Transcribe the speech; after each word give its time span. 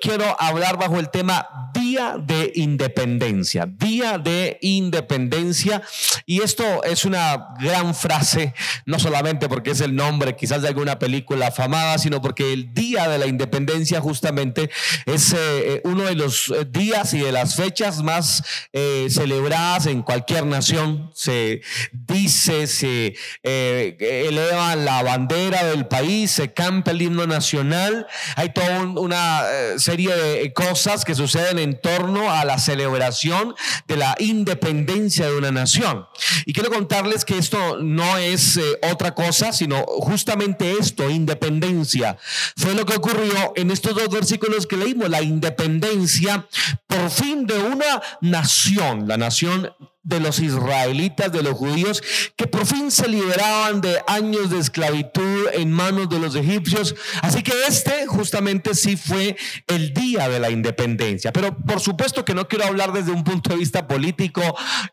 quiero 0.00 0.24
hablar 0.40 0.78
bajo 0.78 0.98
el 0.98 1.10
tema 1.10 1.70
Día 1.74 2.16
de 2.18 2.52
Independencia, 2.54 3.66
de 4.00 4.58
Independencia. 4.62 5.82
Y 6.26 6.42
esto 6.42 6.82
es 6.84 7.04
una 7.04 7.48
gran 7.58 7.94
frase, 7.94 8.54
no 8.86 8.98
solamente 8.98 9.48
porque 9.48 9.70
es 9.70 9.80
el 9.80 9.94
nombre 9.94 10.36
quizás 10.36 10.62
de 10.62 10.68
alguna 10.68 10.98
película 10.98 11.48
afamada, 11.48 11.98
sino 11.98 12.20
porque 12.20 12.52
el 12.52 12.72
Día 12.72 13.08
de 13.08 13.18
la 13.18 13.26
Independencia 13.26 14.00
justamente 14.00 14.70
es 15.06 15.34
eh, 15.36 15.80
uno 15.84 16.04
de 16.04 16.14
los 16.14 16.52
días 16.70 17.14
y 17.14 17.20
de 17.20 17.32
las 17.32 17.56
fechas 17.56 18.02
más 18.02 18.42
eh, 18.72 19.08
celebradas 19.10 19.86
en 19.86 20.02
cualquier 20.02 20.46
nación. 20.46 21.10
Se 21.14 21.62
dice, 21.92 22.66
se 22.66 23.14
eh, 23.42 23.96
eleva 24.28 24.76
la 24.76 25.02
bandera 25.02 25.64
del 25.64 25.86
país, 25.86 26.30
se 26.30 26.52
canta 26.52 26.92
el 26.92 27.02
himno 27.02 27.26
nacional. 27.26 28.06
Hay 28.36 28.52
toda 28.52 28.80
una 28.80 29.44
serie 29.76 30.14
de 30.14 30.52
cosas 30.52 31.04
que 31.04 31.14
suceden 31.14 31.58
en 31.58 31.80
torno 31.80 32.30
a 32.30 32.44
la 32.44 32.58
celebración 32.58 33.54
de 33.90 33.96
la 33.96 34.14
independencia 34.20 35.26
de 35.26 35.36
una 35.36 35.50
nación. 35.50 36.06
Y 36.46 36.52
quiero 36.52 36.70
contarles 36.70 37.24
que 37.24 37.36
esto 37.36 37.78
no 37.78 38.18
es 38.18 38.56
eh, 38.56 38.78
otra 38.92 39.16
cosa, 39.16 39.52
sino 39.52 39.84
justamente 39.84 40.74
esto, 40.78 41.10
independencia. 41.10 42.16
Fue 42.56 42.74
lo 42.74 42.86
que 42.86 42.94
ocurrió 42.94 43.52
en 43.56 43.72
estos 43.72 43.96
dos 43.96 44.08
versículos 44.08 44.68
que 44.68 44.76
leímos, 44.76 45.10
la 45.10 45.22
independencia 45.22 46.46
por 46.86 47.10
fin 47.10 47.46
de 47.48 47.58
una 47.58 48.00
nación, 48.20 49.08
la 49.08 49.16
nación 49.16 49.72
de 50.02 50.18
los 50.18 50.38
israelitas, 50.40 51.30
de 51.30 51.42
los 51.42 51.54
judíos, 51.54 52.02
que 52.36 52.46
por 52.46 52.64
fin 52.64 52.90
se 52.90 53.06
liberaban 53.06 53.82
de 53.82 54.00
años 54.06 54.50
de 54.50 54.58
esclavitud 54.58 55.48
en 55.52 55.70
manos 55.70 56.08
de 56.08 56.18
los 56.18 56.34
egipcios. 56.34 56.94
Así 57.20 57.42
que 57.42 57.52
este 57.68 58.06
justamente 58.06 58.74
sí 58.74 58.96
fue 58.96 59.36
el 59.66 59.92
día 59.92 60.28
de 60.28 60.40
la 60.40 60.50
independencia. 60.50 61.32
Pero 61.32 61.56
por 61.56 61.80
supuesto 61.80 62.24
que 62.24 62.34
no 62.34 62.48
quiero 62.48 62.64
hablar 62.64 62.92
desde 62.92 63.12
un 63.12 63.24
punto 63.24 63.50
de 63.50 63.56
vista 63.56 63.86
político 63.86 64.40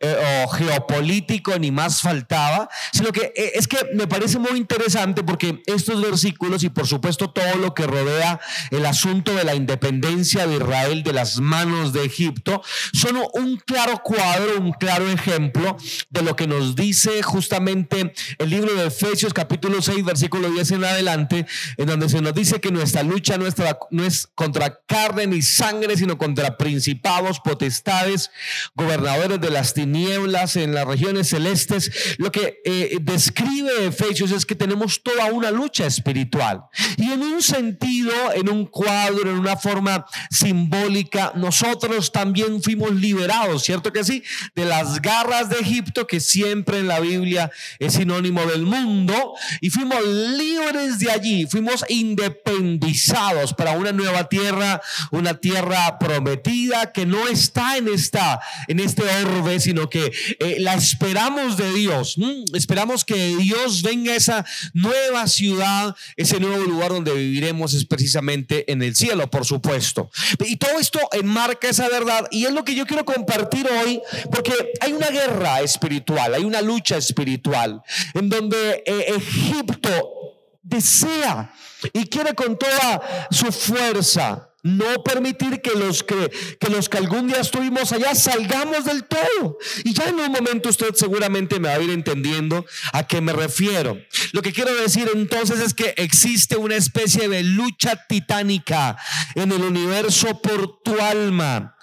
eh, 0.02 0.44
o 0.46 0.50
geopolítico, 0.50 1.58
ni 1.58 1.72
más 1.72 2.02
faltaba, 2.02 2.70
sino 2.92 3.12
que 3.12 3.32
eh, 3.36 3.52
es 3.56 3.68
que 3.68 3.78
me 3.94 4.08
parece 4.08 4.40
muy 4.40 4.58
interesante 4.58 5.24
porque 5.24 5.64
estos 5.68 6.02
versículos 6.02 6.64
y 6.64 6.70
por 6.70 6.86
supuesto 6.86 7.30
todo 7.30 7.56
lo 7.56 7.74
que 7.74 7.88
rodea 7.88 8.42
el 8.72 8.86
asunto 8.86 9.34
de 9.34 9.46
la 9.46 9.56
independencia 9.56 10.48
de 10.48 10.56
Israel 10.58 11.04
de 11.04 11.14
las 11.14 11.40
manos 11.40 11.94
de 11.94 12.04
Egipto 12.04 12.62
son 12.94 13.18
un 13.34 13.58
claro 13.58 14.02
cuadro, 14.04 14.60
un 14.60 14.74
claro 14.74 14.97
ejemplo 15.02 15.78
de 16.10 16.22
lo 16.22 16.36
que 16.36 16.48
nos 16.48 16.76
dice 16.76 17.22
justamente 17.24 18.14
el 18.38 18.50
libro 18.50 18.74
de 18.76 18.88
Efesios 18.88 19.34
capítulo 19.34 19.82
6 19.82 20.06
versículo 20.06 20.50
10 20.50 20.72
en 20.72 20.84
adelante, 20.84 21.46
en 21.78 21.88
donde 21.88 22.10
se 22.10 22.22
nos 22.22 22.34
dice 22.34 22.60
que 22.60 22.72
nuestra 22.72 23.04
lucha 23.04 23.38
nuestra, 23.38 23.78
no 23.92 24.04
es 24.04 24.28
contra 24.36 24.80
carne 24.86 25.28
ni 25.28 25.42
sangre, 25.42 25.98
sino 25.98 26.18
contra 26.18 26.58
principados, 26.58 27.40
potestades, 27.40 28.32
gobernadores 28.76 29.40
de 29.40 29.50
las 29.50 29.74
tinieblas 29.74 30.56
en 30.56 30.74
las 30.74 30.86
regiones 30.88 31.30
celestes. 31.30 32.16
Lo 32.18 32.32
que 32.32 32.62
eh, 32.66 32.98
describe 33.02 33.86
Efesios 33.86 34.32
es 34.32 34.46
que 34.46 34.56
tenemos 34.56 35.02
toda 35.04 35.26
una 35.32 35.52
lucha 35.52 35.86
espiritual. 35.86 36.64
Y 36.98 37.12
en 37.12 37.22
un 37.22 37.42
sentido, 37.42 38.12
en 38.34 38.50
un 38.50 38.66
cuadro, 38.66 39.30
en 39.30 39.40
una 39.40 39.58
forma 39.58 40.06
simbólica, 40.30 41.32
nosotros 41.36 42.12
también 42.12 42.62
fuimos 42.62 42.92
liberados, 42.92 43.64
¿cierto 43.64 43.92
que 43.92 44.04
sí? 44.04 44.24
De 44.56 44.66
las 44.66 44.87
garras 45.02 45.50
de 45.50 45.58
Egipto, 45.58 46.08
que 46.08 46.20
siempre 46.20 46.80
en 46.80 46.88
la 46.88 47.00
Biblia 47.00 47.52
es 47.80 47.94
sinónimo 47.94 48.46
del 48.46 48.64
mundo, 48.64 49.34
y 49.62 49.70
fuimos 49.70 50.06
libres 50.06 51.00
de 51.00 51.12
allí, 51.12 51.46
fuimos 51.46 51.86
independizados 51.90 53.54
para 53.54 53.72
una 53.72 53.92
nueva 53.92 54.30
tierra, 54.30 54.82
una 55.12 55.36
tierra 55.36 56.00
prometida 56.00 56.92
que 56.92 57.06
no 57.06 57.28
está 57.28 57.78
en 57.78 57.88
esta, 57.88 58.40
en 58.68 58.80
este 58.80 59.04
orbe, 59.04 59.60
sino 59.60 59.90
que 59.90 60.12
eh, 60.40 60.58
la 60.60 60.74
esperamos 60.76 61.58
de 61.58 61.74
Dios. 61.74 62.18
Esperamos 62.54 63.06
que 63.06 63.36
Dios 63.38 63.82
venga 63.82 64.14
a 64.14 64.16
esa 64.16 64.46
nueva 64.74 65.28
ciudad, 65.28 65.96
ese 66.16 66.40
nuevo 66.40 66.64
lugar 66.64 66.92
donde 66.92 67.14
viviremos 67.14 67.74
es 67.74 67.86
precisamente 67.86 68.72
en 68.72 68.82
el 68.82 68.96
cielo, 68.96 69.30
por 69.30 69.46
supuesto. 69.46 70.10
Y 70.40 70.58
todo 70.58 70.80
esto 70.80 71.00
enmarca 71.12 71.70
esa 71.70 71.88
verdad 71.90 72.28
y 72.32 72.46
es 72.46 72.52
lo 72.52 72.64
que 72.64 72.76
yo 72.76 72.86
quiero 72.86 73.06
compartir 73.06 73.68
hoy, 73.84 74.02
porque 74.32 74.54
hay 74.82 74.94
una 74.94 75.10
guerra 75.10 75.62
espiritual, 75.62 76.34
hay 76.34 76.44
una 76.44 76.62
lucha 76.62 76.98
espiritual 76.98 77.82
en 78.14 78.30
donde 78.30 78.84
eh, 78.86 79.16
Egipto 79.16 80.14
desea 80.62 81.54
y 81.94 82.08
quiere 82.08 82.34
con 82.34 82.58
toda 82.58 83.28
su 83.32 83.52
fuerza 83.52 84.48
no 84.64 85.04
permitir 85.04 85.62
que 85.62 85.72
los 85.72 86.04
que, 86.04 86.30
que 86.60 86.70
los 86.70 86.90
que 86.90 86.98
algún 86.98 87.28
día 87.28 87.40
estuvimos 87.40 87.92
allá 87.92 88.14
salgamos 88.16 88.86
del 88.86 89.06
todo. 89.06 89.58
Y 89.84 89.94
ya 89.94 90.10
en 90.10 90.20
un 90.20 90.32
momento 90.32 90.70
usted 90.70 90.94
seguramente 90.96 91.60
me 91.60 91.70
va 91.70 91.76
a 91.76 91.82
ir 91.82 91.92
entendiendo 91.92 92.66
a 92.92 93.08
qué 93.08 93.22
me 93.22 93.34
refiero. 93.34 93.98
Lo 94.34 94.42
que 94.42 94.52
quiero 94.52 94.76
decir 94.76 95.10
entonces 95.14 95.60
es 95.60 95.74
que 95.74 95.94
existe 95.98 96.58
una 96.58 96.76
especie 96.76 97.30
de 97.30 97.44
lucha 97.44 98.06
titánica 98.08 98.98
en 99.36 99.52
el 99.52 99.62
universo 99.62 100.42
por 100.42 100.82
tu 100.82 101.00
alma. 101.00 101.78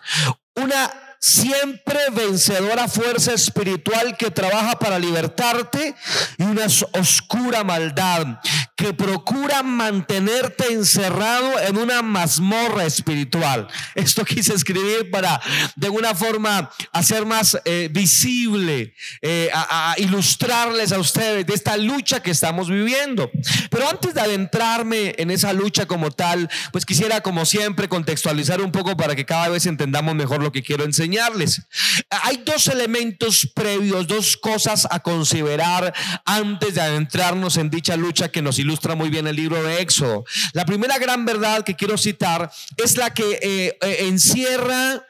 Una 0.56 1.03
siempre 1.24 1.98
vencedora 2.12 2.86
fuerza 2.86 3.32
espiritual 3.32 4.14
que 4.18 4.30
trabaja 4.30 4.78
para 4.78 4.98
libertarte 4.98 5.94
y 6.36 6.42
una 6.42 6.66
oscura 6.92 7.64
maldad 7.64 8.40
que 8.76 8.92
procura 8.92 9.62
mantenerte 9.62 10.70
encerrado 10.70 11.58
en 11.60 11.78
una 11.78 12.02
mazmorra 12.02 12.84
espiritual. 12.84 13.68
Esto 13.94 14.22
quise 14.26 14.52
escribir 14.52 15.10
para 15.10 15.40
de 15.76 15.86
alguna 15.86 16.14
forma 16.14 16.70
hacer 16.92 17.24
más 17.24 17.58
eh, 17.64 17.88
visible, 17.90 18.92
eh, 19.22 19.48
a, 19.54 19.94
ilustrarles 19.96 20.92
a 20.92 20.98
ustedes 20.98 21.46
de 21.46 21.54
esta 21.54 21.78
lucha 21.78 22.20
que 22.20 22.32
estamos 22.32 22.68
viviendo. 22.68 23.30
Pero 23.70 23.88
antes 23.88 24.12
de 24.12 24.20
adentrarme 24.20 25.14
en 25.16 25.30
esa 25.30 25.54
lucha 25.54 25.86
como 25.86 26.10
tal, 26.10 26.50
pues 26.70 26.84
quisiera 26.84 27.22
como 27.22 27.46
siempre 27.46 27.88
contextualizar 27.88 28.60
un 28.60 28.72
poco 28.72 28.94
para 28.94 29.16
que 29.16 29.24
cada 29.24 29.48
vez 29.48 29.64
entendamos 29.64 30.14
mejor 30.14 30.42
lo 30.42 30.52
que 30.52 30.62
quiero 30.62 30.84
enseñar 30.84 31.13
hay 31.18 32.42
dos 32.44 32.68
elementos 32.68 33.50
previos, 33.54 34.06
dos 34.06 34.36
cosas 34.36 34.86
a 34.90 35.00
considerar 35.00 35.94
antes 36.24 36.74
de 36.74 36.80
adentrarnos 36.80 37.56
en 37.56 37.70
dicha 37.70 37.96
lucha 37.96 38.30
que 38.30 38.42
nos 38.42 38.58
ilustra 38.58 38.94
muy 38.94 39.10
bien 39.10 39.26
el 39.26 39.36
libro 39.36 39.62
de 39.62 39.80
Éxodo. 39.80 40.24
La 40.52 40.64
primera 40.64 40.98
gran 40.98 41.24
verdad 41.24 41.64
que 41.64 41.76
quiero 41.76 41.98
citar 41.98 42.50
es 42.76 42.96
la 42.96 43.12
que 43.12 43.38
eh, 43.42 43.78
eh, 43.80 43.96
encierra 44.08 45.04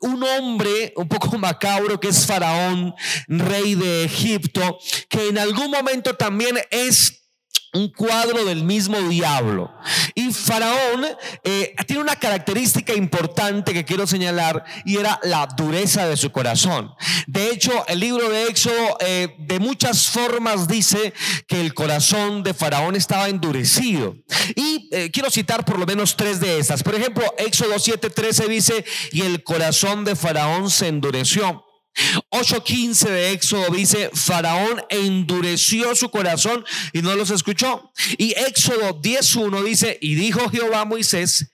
un 0.00 0.22
hombre 0.22 0.92
un 0.96 1.08
poco 1.08 1.38
macabro 1.38 2.00
que 2.00 2.08
es 2.08 2.26
Faraón, 2.26 2.94
rey 3.28 3.74
de 3.74 4.04
Egipto, 4.04 4.78
que 5.08 5.28
en 5.28 5.38
algún 5.38 5.70
momento 5.70 6.14
también 6.14 6.58
es 6.70 7.19
un 7.72 7.88
cuadro 7.88 8.44
del 8.44 8.64
mismo 8.64 9.00
diablo. 9.00 9.72
Y 10.14 10.32
Faraón 10.32 11.06
eh, 11.44 11.74
tiene 11.86 12.02
una 12.02 12.16
característica 12.16 12.92
importante 12.94 13.72
que 13.72 13.84
quiero 13.84 14.06
señalar 14.06 14.64
y 14.84 14.96
era 14.96 15.20
la 15.22 15.46
dureza 15.46 16.06
de 16.08 16.16
su 16.16 16.32
corazón. 16.32 16.92
De 17.26 17.50
hecho, 17.50 17.84
el 17.86 18.00
libro 18.00 18.28
de 18.28 18.46
Éxodo 18.46 18.98
eh, 19.00 19.36
de 19.38 19.60
muchas 19.60 20.08
formas 20.08 20.66
dice 20.66 21.12
que 21.46 21.60
el 21.60 21.74
corazón 21.74 22.42
de 22.42 22.54
Faraón 22.54 22.96
estaba 22.96 23.28
endurecido. 23.28 24.16
Y 24.56 24.88
eh, 24.90 25.10
quiero 25.12 25.30
citar 25.30 25.64
por 25.64 25.78
lo 25.78 25.86
menos 25.86 26.16
tres 26.16 26.40
de 26.40 26.58
estas. 26.58 26.82
Por 26.82 26.94
ejemplo, 26.94 27.22
Éxodo 27.38 27.76
7:13 27.76 28.48
dice, 28.48 28.84
y 29.12 29.22
el 29.22 29.44
corazón 29.44 30.04
de 30.04 30.16
Faraón 30.16 30.70
se 30.70 30.88
endureció. 30.88 31.64
8.15 32.30 33.08
de 33.08 33.32
Éxodo 33.32 33.70
dice, 33.70 34.10
Faraón 34.14 34.82
endureció 34.88 35.94
su 35.94 36.10
corazón 36.10 36.64
y 36.92 37.02
no 37.02 37.14
los 37.14 37.30
escuchó. 37.30 37.92
Y 38.18 38.32
Éxodo 38.32 39.00
10.1 39.00 39.62
dice, 39.64 39.98
y 40.00 40.14
dijo 40.14 40.48
Jehová 40.50 40.82
a 40.82 40.84
Moisés, 40.84 41.52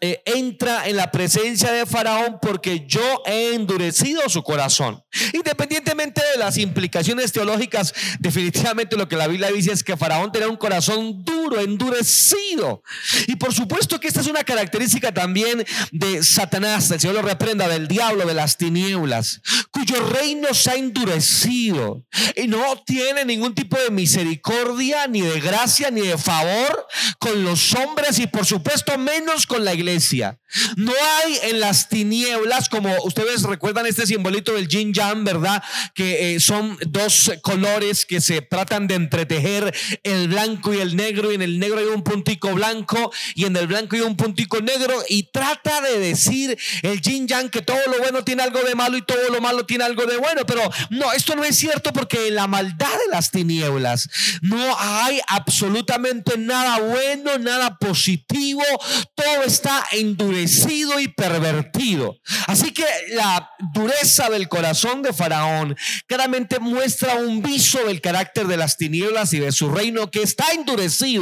eh, 0.00 0.22
entra 0.24 0.88
en 0.88 0.96
la 0.96 1.10
presencia 1.10 1.72
de 1.72 1.86
Faraón 1.86 2.38
porque 2.40 2.86
yo 2.86 3.22
he 3.26 3.54
endurecido 3.54 4.28
su 4.28 4.42
corazón. 4.42 5.02
Independientemente 5.32 6.22
de 6.32 6.38
las 6.38 6.58
implicaciones 6.58 7.32
teológicas, 7.32 7.94
definitivamente 8.18 8.96
lo 8.96 9.08
que 9.08 9.16
la 9.16 9.26
Biblia 9.26 9.50
dice 9.50 9.72
es 9.72 9.84
que 9.84 9.96
Faraón 9.96 10.32
tenía 10.32 10.48
un 10.48 10.56
corazón 10.56 11.24
duro, 11.24 11.39
endurecido. 11.58 12.82
Y 13.26 13.36
por 13.36 13.52
supuesto 13.54 13.98
que 13.98 14.08
esta 14.08 14.20
es 14.20 14.26
una 14.26 14.44
característica 14.44 15.12
también 15.12 15.64
de 15.90 16.22
Satanás, 16.22 16.90
el 16.90 17.00
Señor 17.00 17.16
lo 17.16 17.22
reprenda, 17.22 17.68
del 17.68 17.88
diablo, 17.88 18.26
de 18.26 18.34
las 18.34 18.56
tinieblas 18.56 19.40
cuyo 19.70 20.00
reino 20.08 20.52
se 20.52 20.70
ha 20.70 20.74
endurecido 20.74 22.04
y 22.36 22.46
no 22.46 22.82
tiene 22.84 23.24
ningún 23.24 23.54
tipo 23.54 23.78
de 23.78 23.90
misericordia, 23.90 25.06
ni 25.06 25.20
de 25.20 25.40
gracia, 25.40 25.90
ni 25.90 26.02
de 26.02 26.18
favor 26.18 26.86
con 27.18 27.44
los 27.44 27.74
hombres 27.74 28.18
y 28.18 28.26
por 28.26 28.44
supuesto 28.44 28.96
menos 28.98 29.46
con 29.46 29.64
la 29.64 29.74
iglesia. 29.74 30.38
No 30.76 30.92
hay 30.92 31.50
en 31.50 31.60
las 31.60 31.88
tinieblas, 31.88 32.68
como 32.68 32.92
ustedes 33.04 33.42
recuerdan 33.42 33.86
este 33.86 34.06
simbolito 34.06 34.52
del 34.52 34.68
yin 34.68 34.92
yang, 34.92 35.24
¿verdad? 35.24 35.62
Que 35.94 36.34
eh, 36.34 36.40
son 36.40 36.76
dos 36.88 37.30
colores 37.42 38.04
que 38.04 38.20
se 38.20 38.42
tratan 38.42 38.88
de 38.88 38.96
entretejer 38.96 39.72
el 40.02 40.28
blanco 40.28 40.74
y 40.74 40.80
el 40.80 40.96
negro, 40.96 41.30
en 41.40 41.50
el 41.50 41.58
negro 41.58 41.78
hay 41.78 41.86
un 41.86 42.02
puntico 42.02 42.52
blanco 42.54 43.12
y 43.34 43.44
en 43.46 43.56
el 43.56 43.66
blanco 43.66 43.96
hay 43.96 44.02
un 44.02 44.16
puntico 44.16 44.60
negro, 44.60 44.94
y 45.08 45.24
trata 45.24 45.80
de 45.80 45.98
decir 45.98 46.58
el 46.82 47.00
yin 47.00 47.26
yang 47.26 47.48
que 47.48 47.62
todo 47.62 47.78
lo 47.86 47.98
bueno 47.98 48.24
tiene 48.24 48.42
algo 48.42 48.62
de 48.62 48.74
malo 48.74 48.96
y 48.96 49.02
todo 49.02 49.28
lo 49.30 49.40
malo 49.40 49.64
tiene 49.64 49.84
algo 49.84 50.04
de 50.06 50.16
bueno, 50.18 50.44
pero 50.46 50.62
no, 50.90 51.12
esto 51.12 51.34
no 51.36 51.44
es 51.44 51.56
cierto 51.56 51.92
porque 51.92 52.28
en 52.28 52.34
la 52.34 52.46
maldad 52.46 52.90
de 52.90 53.10
las 53.10 53.30
tinieblas 53.30 54.08
no 54.42 54.76
hay 54.78 55.20
absolutamente 55.28 56.36
nada 56.38 56.78
bueno, 56.78 57.38
nada 57.38 57.78
positivo, 57.78 58.62
todo 59.14 59.42
está 59.44 59.84
endurecido 59.92 61.00
y 61.00 61.08
pervertido. 61.08 62.18
Así 62.46 62.72
que 62.72 62.84
la 63.10 63.50
dureza 63.72 64.28
del 64.30 64.48
corazón 64.48 65.02
de 65.02 65.12
Faraón 65.12 65.76
claramente 66.06 66.58
muestra 66.58 67.14
un 67.16 67.42
viso 67.42 67.84
del 67.84 68.00
carácter 68.00 68.46
de 68.46 68.56
las 68.56 68.76
tinieblas 68.76 69.32
y 69.32 69.38
de 69.38 69.52
su 69.52 69.70
reino 69.70 70.10
que 70.10 70.22
está 70.22 70.50
endurecido, 70.52 71.19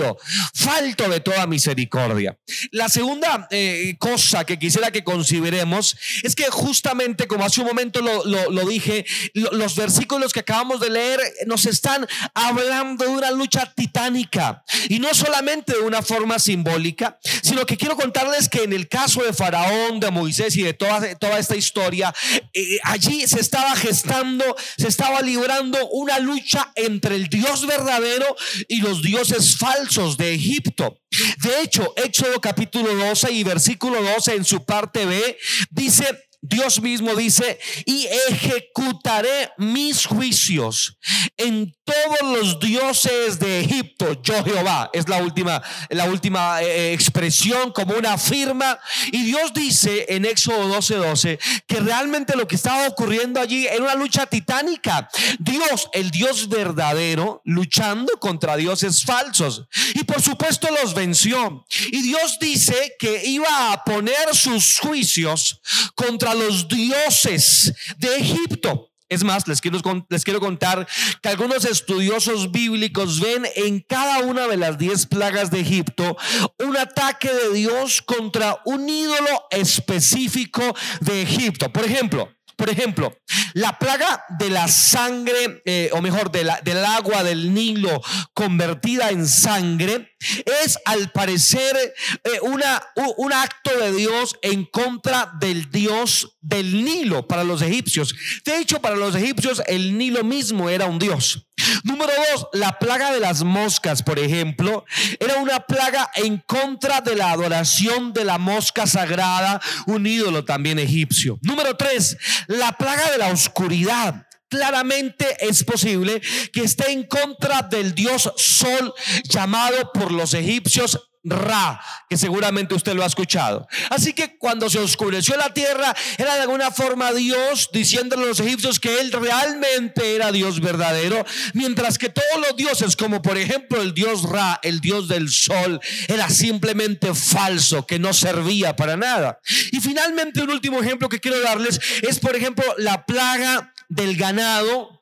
falto 0.54 1.08
de 1.08 1.20
toda 1.20 1.46
misericordia. 1.46 2.36
La 2.72 2.88
segunda 2.88 3.48
eh, 3.50 3.96
cosa 3.98 4.44
que 4.44 4.58
quisiera 4.58 4.90
que 4.90 5.04
consideremos 5.04 5.96
es 6.22 6.34
que 6.34 6.44
justamente 6.44 7.26
como 7.26 7.44
hace 7.44 7.60
un 7.60 7.66
momento 7.66 8.00
lo, 8.00 8.66
dije, 8.66 9.04
los 9.34 9.76
versículos 9.76 10.32
que 10.32 10.40
acabamos 10.40 10.80
de 10.80 10.90
leer 10.90 11.20
nos 11.46 11.66
están 11.66 12.06
hablando 12.34 13.04
de 13.04 13.10
una 13.10 13.30
lucha 13.30 13.72
titánica 13.74 14.62
y 14.88 14.98
no 14.98 15.12
solamente 15.14 15.72
de 15.74 15.80
una 15.80 16.02
forma 16.02 16.38
simbólica, 16.38 17.18
sino 17.42 17.66
que 17.66 17.76
quiero 17.76 17.96
contarles 17.96 18.48
que 18.48 18.64
en 18.64 18.72
el 18.72 18.88
caso 18.88 19.22
de 19.22 19.32
Faraón, 19.32 20.00
de 20.00 20.10
Moisés 20.10 20.56
y 20.56 20.62
de 20.62 20.74
toda, 20.74 21.14
toda 21.16 21.38
esta 21.38 21.56
historia, 21.56 22.14
eh, 22.52 22.78
allí 22.84 23.26
se 23.26 23.40
estaba 23.40 23.74
gestando, 23.76 24.44
se 24.76 24.88
estaba 24.88 25.20
librando 25.22 25.78
una 25.88 26.18
lucha 26.18 26.72
entre 26.74 27.16
el 27.16 27.28
Dios 27.28 27.66
verdadero 27.66 28.36
y 28.68 28.80
los 28.80 29.02
dioses 29.02 29.56
falsos 29.56 29.87
de 29.88 30.34
Egipto. 30.34 31.00
De 31.42 31.62
hecho, 31.62 31.94
Éxodo 31.96 32.40
capítulo 32.40 32.94
12 32.94 33.32
y 33.32 33.42
versículo 33.42 34.02
12 34.02 34.34
en 34.34 34.44
su 34.44 34.64
parte 34.64 35.06
B 35.06 35.38
dice, 35.70 36.04
Dios 36.42 36.82
mismo 36.82 37.14
dice, 37.14 37.58
y 37.86 38.06
ejecutaré 38.28 39.50
mis 39.56 40.04
juicios 40.04 40.98
en 41.38 41.74
todos 41.88 42.36
los 42.36 42.60
dioses 42.60 43.38
de 43.38 43.60
Egipto. 43.60 44.20
Yo 44.22 44.44
Jehová 44.44 44.90
es 44.92 45.08
la 45.08 45.22
última, 45.22 45.62
la 45.88 46.04
última 46.04 46.62
eh, 46.62 46.92
expresión 46.92 47.72
como 47.72 47.94
una 47.94 48.18
firma. 48.18 48.78
Y 49.10 49.24
Dios 49.24 49.54
dice 49.54 50.04
en 50.10 50.26
Éxodo 50.26 50.68
12, 50.68 50.96
12 50.96 51.38
que 51.66 51.80
realmente 51.80 52.36
lo 52.36 52.46
que 52.46 52.56
estaba 52.56 52.86
ocurriendo 52.88 53.40
allí 53.40 53.66
era 53.66 53.82
una 53.82 53.94
lucha 53.94 54.26
titánica. 54.26 55.08
Dios, 55.38 55.88
el 55.94 56.10
Dios 56.10 56.50
verdadero, 56.50 57.40
luchando 57.44 58.12
contra 58.20 58.56
dioses 58.56 59.02
falsos. 59.02 59.64
Y 59.94 60.04
por 60.04 60.20
supuesto 60.20 60.68
los 60.82 60.92
venció. 60.92 61.64
Y 61.90 62.02
Dios 62.02 62.38
dice 62.38 62.96
que 62.98 63.22
iba 63.24 63.72
a 63.72 63.82
poner 63.84 64.34
sus 64.34 64.78
juicios 64.78 65.60
contra 65.94 66.34
los 66.34 66.68
dioses 66.68 67.72
de 67.96 68.16
Egipto. 68.16 68.90
Es 69.08 69.24
más, 69.24 69.48
les 69.48 69.60
quiero, 69.60 69.80
les 70.08 70.24
quiero 70.24 70.40
contar 70.40 70.86
que 71.22 71.28
algunos 71.28 71.64
estudiosos 71.64 72.52
bíblicos 72.52 73.20
ven 73.20 73.46
en 73.56 73.80
cada 73.80 74.20
una 74.20 74.46
de 74.46 74.56
las 74.56 74.78
diez 74.78 75.06
plagas 75.06 75.50
de 75.50 75.60
Egipto 75.60 76.16
un 76.58 76.76
ataque 76.76 77.32
de 77.32 77.52
Dios 77.54 78.02
contra 78.02 78.60
un 78.64 78.88
ídolo 78.88 79.46
específico 79.50 80.62
de 81.00 81.22
Egipto. 81.22 81.72
Por 81.72 81.84
ejemplo, 81.84 82.28
por 82.58 82.70
ejemplo, 82.70 83.16
la 83.54 83.78
plaga 83.78 84.24
de 84.30 84.50
la 84.50 84.66
sangre, 84.66 85.62
eh, 85.64 85.90
o 85.92 86.02
mejor, 86.02 86.32
de 86.32 86.42
la, 86.42 86.60
del 86.60 86.84
agua 86.84 87.22
del 87.22 87.54
Nilo 87.54 88.02
convertida 88.34 89.10
en 89.10 89.28
sangre, 89.28 90.16
es 90.64 90.76
al 90.84 91.12
parecer 91.12 91.94
eh, 92.24 92.40
una, 92.42 92.82
un 93.16 93.32
acto 93.32 93.70
de 93.78 93.92
Dios 93.92 94.36
en 94.42 94.64
contra 94.64 95.30
del 95.38 95.70
Dios 95.70 96.36
del 96.40 96.84
Nilo 96.84 97.26
para 97.26 97.44
los 97.44 97.62
egipcios. 97.62 98.14
De 98.44 98.58
hecho, 98.58 98.80
para 98.80 98.96
los 98.96 99.14
egipcios 99.14 99.62
el 99.66 99.96
Nilo 99.98 100.24
mismo 100.24 100.68
era 100.68 100.86
un 100.86 100.98
Dios. 100.98 101.46
Número 101.82 102.12
dos, 102.32 102.46
la 102.52 102.78
plaga 102.78 103.12
de 103.12 103.20
las 103.20 103.42
moscas, 103.42 104.02
por 104.02 104.18
ejemplo, 104.18 104.84
era 105.18 105.38
una 105.38 105.60
plaga 105.60 106.10
en 106.14 106.38
contra 106.46 107.00
de 107.00 107.16
la 107.16 107.32
adoración 107.32 108.12
de 108.12 108.24
la 108.24 108.38
mosca 108.38 108.86
sagrada, 108.86 109.60
un 109.86 110.06
ídolo 110.06 110.44
también 110.44 110.78
egipcio. 110.78 111.38
Número 111.42 111.76
tres, 111.76 112.16
la 112.46 112.72
plaga 112.72 113.10
de 113.10 113.18
la 113.18 113.28
oscuridad 113.28 114.26
claramente 114.48 115.36
es 115.40 115.64
posible 115.64 116.22
que 116.52 116.62
esté 116.62 116.90
en 116.90 117.04
contra 117.04 117.62
del 117.62 117.94
dios 117.94 118.32
sol 118.36 118.94
llamado 119.28 119.92
por 119.92 120.10
los 120.12 120.34
egipcios 120.34 121.10
Ra, 121.24 121.80
que 122.08 122.16
seguramente 122.16 122.74
usted 122.74 122.94
lo 122.94 123.02
ha 123.02 123.06
escuchado. 123.06 123.66
Así 123.90 124.12
que 124.12 124.38
cuando 124.38 124.70
se 124.70 124.78
oscureció 124.78 125.36
la 125.36 125.52
tierra, 125.52 125.94
era 126.16 126.36
de 126.36 126.42
alguna 126.42 126.70
forma 126.70 127.12
Dios 127.12 127.70
diciéndole 127.72 128.22
a 128.22 128.26
los 128.26 128.40
egipcios 128.40 128.78
que 128.78 129.00
Él 129.00 129.12
realmente 129.12 130.14
era 130.14 130.30
Dios 130.30 130.60
verdadero, 130.60 131.24
mientras 131.54 131.98
que 131.98 132.08
todos 132.08 132.40
los 132.40 132.56
dioses, 132.56 132.96
como 132.96 133.20
por 133.20 133.36
ejemplo 133.36 133.82
el 133.82 133.94
Dios 133.94 134.22
Ra, 134.22 134.60
el 134.62 134.80
Dios 134.80 135.08
del 135.08 135.28
sol, 135.28 135.80
era 136.06 136.30
simplemente 136.30 137.14
falso, 137.14 137.86
que 137.86 137.98
no 137.98 138.12
servía 138.12 138.76
para 138.76 138.96
nada. 138.96 139.40
Y 139.72 139.80
finalmente 139.80 140.40
un 140.40 140.50
último 140.50 140.80
ejemplo 140.80 141.08
que 141.08 141.20
quiero 141.20 141.40
darles 141.40 141.80
es, 142.02 142.18
por 142.18 142.36
ejemplo, 142.36 142.64
la 142.78 143.06
plaga 143.06 143.74
del 143.88 144.16
ganado 144.16 144.97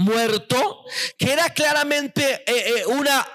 muerto, 0.00 0.84
que 1.18 1.32
era 1.32 1.50
claramente 1.50 2.22
eh, 2.24 2.44
eh, 2.46 2.86
una 2.86 3.26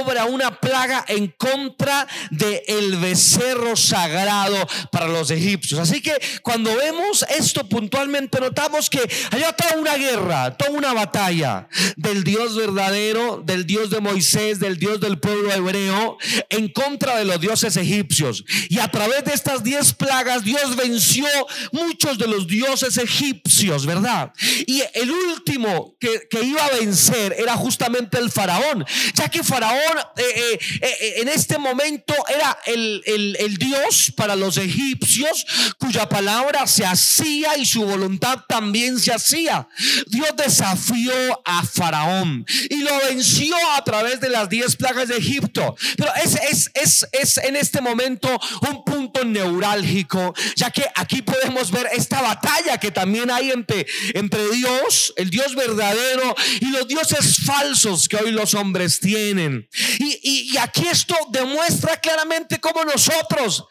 obra, 0.00 0.26
una 0.26 0.60
plaga 0.60 1.04
en 1.08 1.28
contra 1.28 2.06
del 2.30 2.60
el 2.66 2.96
becerro 2.96 3.74
sagrado 3.74 4.56
para 4.92 5.08
los 5.08 5.30
egipcios. 5.30 5.80
Así 5.80 6.00
que 6.02 6.12
cuando 6.42 6.74
vemos 6.76 7.24
esto 7.28 7.68
puntualmente 7.68 8.38
notamos 8.40 8.90
que 8.90 9.00
hay 9.30 9.42
toda 9.56 9.80
una 9.80 9.96
guerra, 9.96 10.56
toda 10.56 10.70
una 10.70 10.92
batalla 10.92 11.68
del 11.96 12.22
Dios 12.22 12.56
verdadero, 12.56 13.42
del 13.44 13.66
Dios 13.66 13.90
de 13.90 14.00
Moisés, 14.00 14.60
del 14.60 14.78
Dios 14.78 15.00
del 15.00 15.18
pueblo 15.18 15.52
hebreo, 15.52 16.18
en 16.50 16.68
contra 16.68 17.16
de 17.16 17.24
los 17.24 17.40
dioses 17.40 17.76
egipcios. 17.76 18.44
Y 18.68 18.78
a 18.78 18.88
través 18.88 19.24
de 19.24 19.32
estas 19.32 19.64
diez 19.64 19.94
plagas 19.94 20.44
Dios 20.44 20.76
venció 20.76 21.26
muchos 21.72 22.18
de 22.18 22.26
los 22.26 22.46
dioses 22.46 22.98
egipcios, 22.98 23.86
¿verdad? 23.86 24.32
Y 24.66 24.82
el 24.94 25.10
último 25.10 25.96
que 25.98 26.09
que, 26.28 26.42
iba 26.42 26.64
a 26.64 26.70
vencer 26.70 27.34
era 27.38 27.56
justamente 27.56 28.18
el 28.18 28.30
faraón, 28.30 28.84
ya 29.14 29.28
que 29.28 29.42
faraón 29.42 29.98
eh, 30.16 30.22
eh, 30.34 30.58
eh, 30.80 31.14
en 31.18 31.28
este 31.28 31.58
momento 31.58 32.14
era 32.28 32.58
el, 32.66 33.02
el 33.06 33.56
Dios 33.56 34.12
para 34.16 34.36
los 34.36 34.56
egipcios, 34.56 35.46
cuya 35.78 36.08
palabra 36.08 36.66
se 36.66 36.84
hacía 36.84 37.56
y 37.56 37.66
su 37.66 37.84
voluntad 37.84 38.40
también 38.48 38.98
se 38.98 39.12
hacía. 39.12 39.68
Dios 40.06 40.30
desafió 40.36 41.12
a 41.44 41.64
faraón 41.64 42.44
y 42.68 42.76
lo 42.76 42.96
venció 43.08 43.56
a 43.76 43.84
través 43.84 44.20
de 44.20 44.28
las 44.28 44.48
diez 44.48 44.76
plagas 44.76 45.08
de 45.08 45.16
Egipto. 45.16 45.76
Pero 45.96 46.12
es, 46.16 46.34
es, 46.50 46.70
es, 46.74 47.06
es 47.12 47.36
en 47.38 47.56
este 47.56 47.80
momento 47.80 48.28
un 48.68 48.84
punto 48.84 49.24
neurálgico, 49.24 50.34
ya 50.56 50.70
que 50.70 50.86
aquí 50.94 51.22
podemos 51.22 51.70
ver 51.70 51.88
esta 51.92 52.20
batalla 52.20 52.78
que 52.78 52.90
también 52.90 53.30
hay 53.30 53.50
entre, 53.50 53.86
entre 54.14 54.48
Dios, 54.50 55.12
el 55.16 55.30
Dios 55.30 55.54
verdadero, 55.54 55.99
y 56.60 56.66
los 56.66 56.86
dioses 56.88 57.38
falsos 57.44 58.08
que 58.08 58.16
hoy 58.16 58.30
los 58.30 58.54
hombres 58.54 59.00
tienen. 59.00 59.68
Y, 59.98 60.56
aquí 60.58 60.86
esto 60.86 61.14
demuestra 61.30 61.96
claramente 61.98 62.60
cómo 62.60 62.84
nosotros 62.84 63.64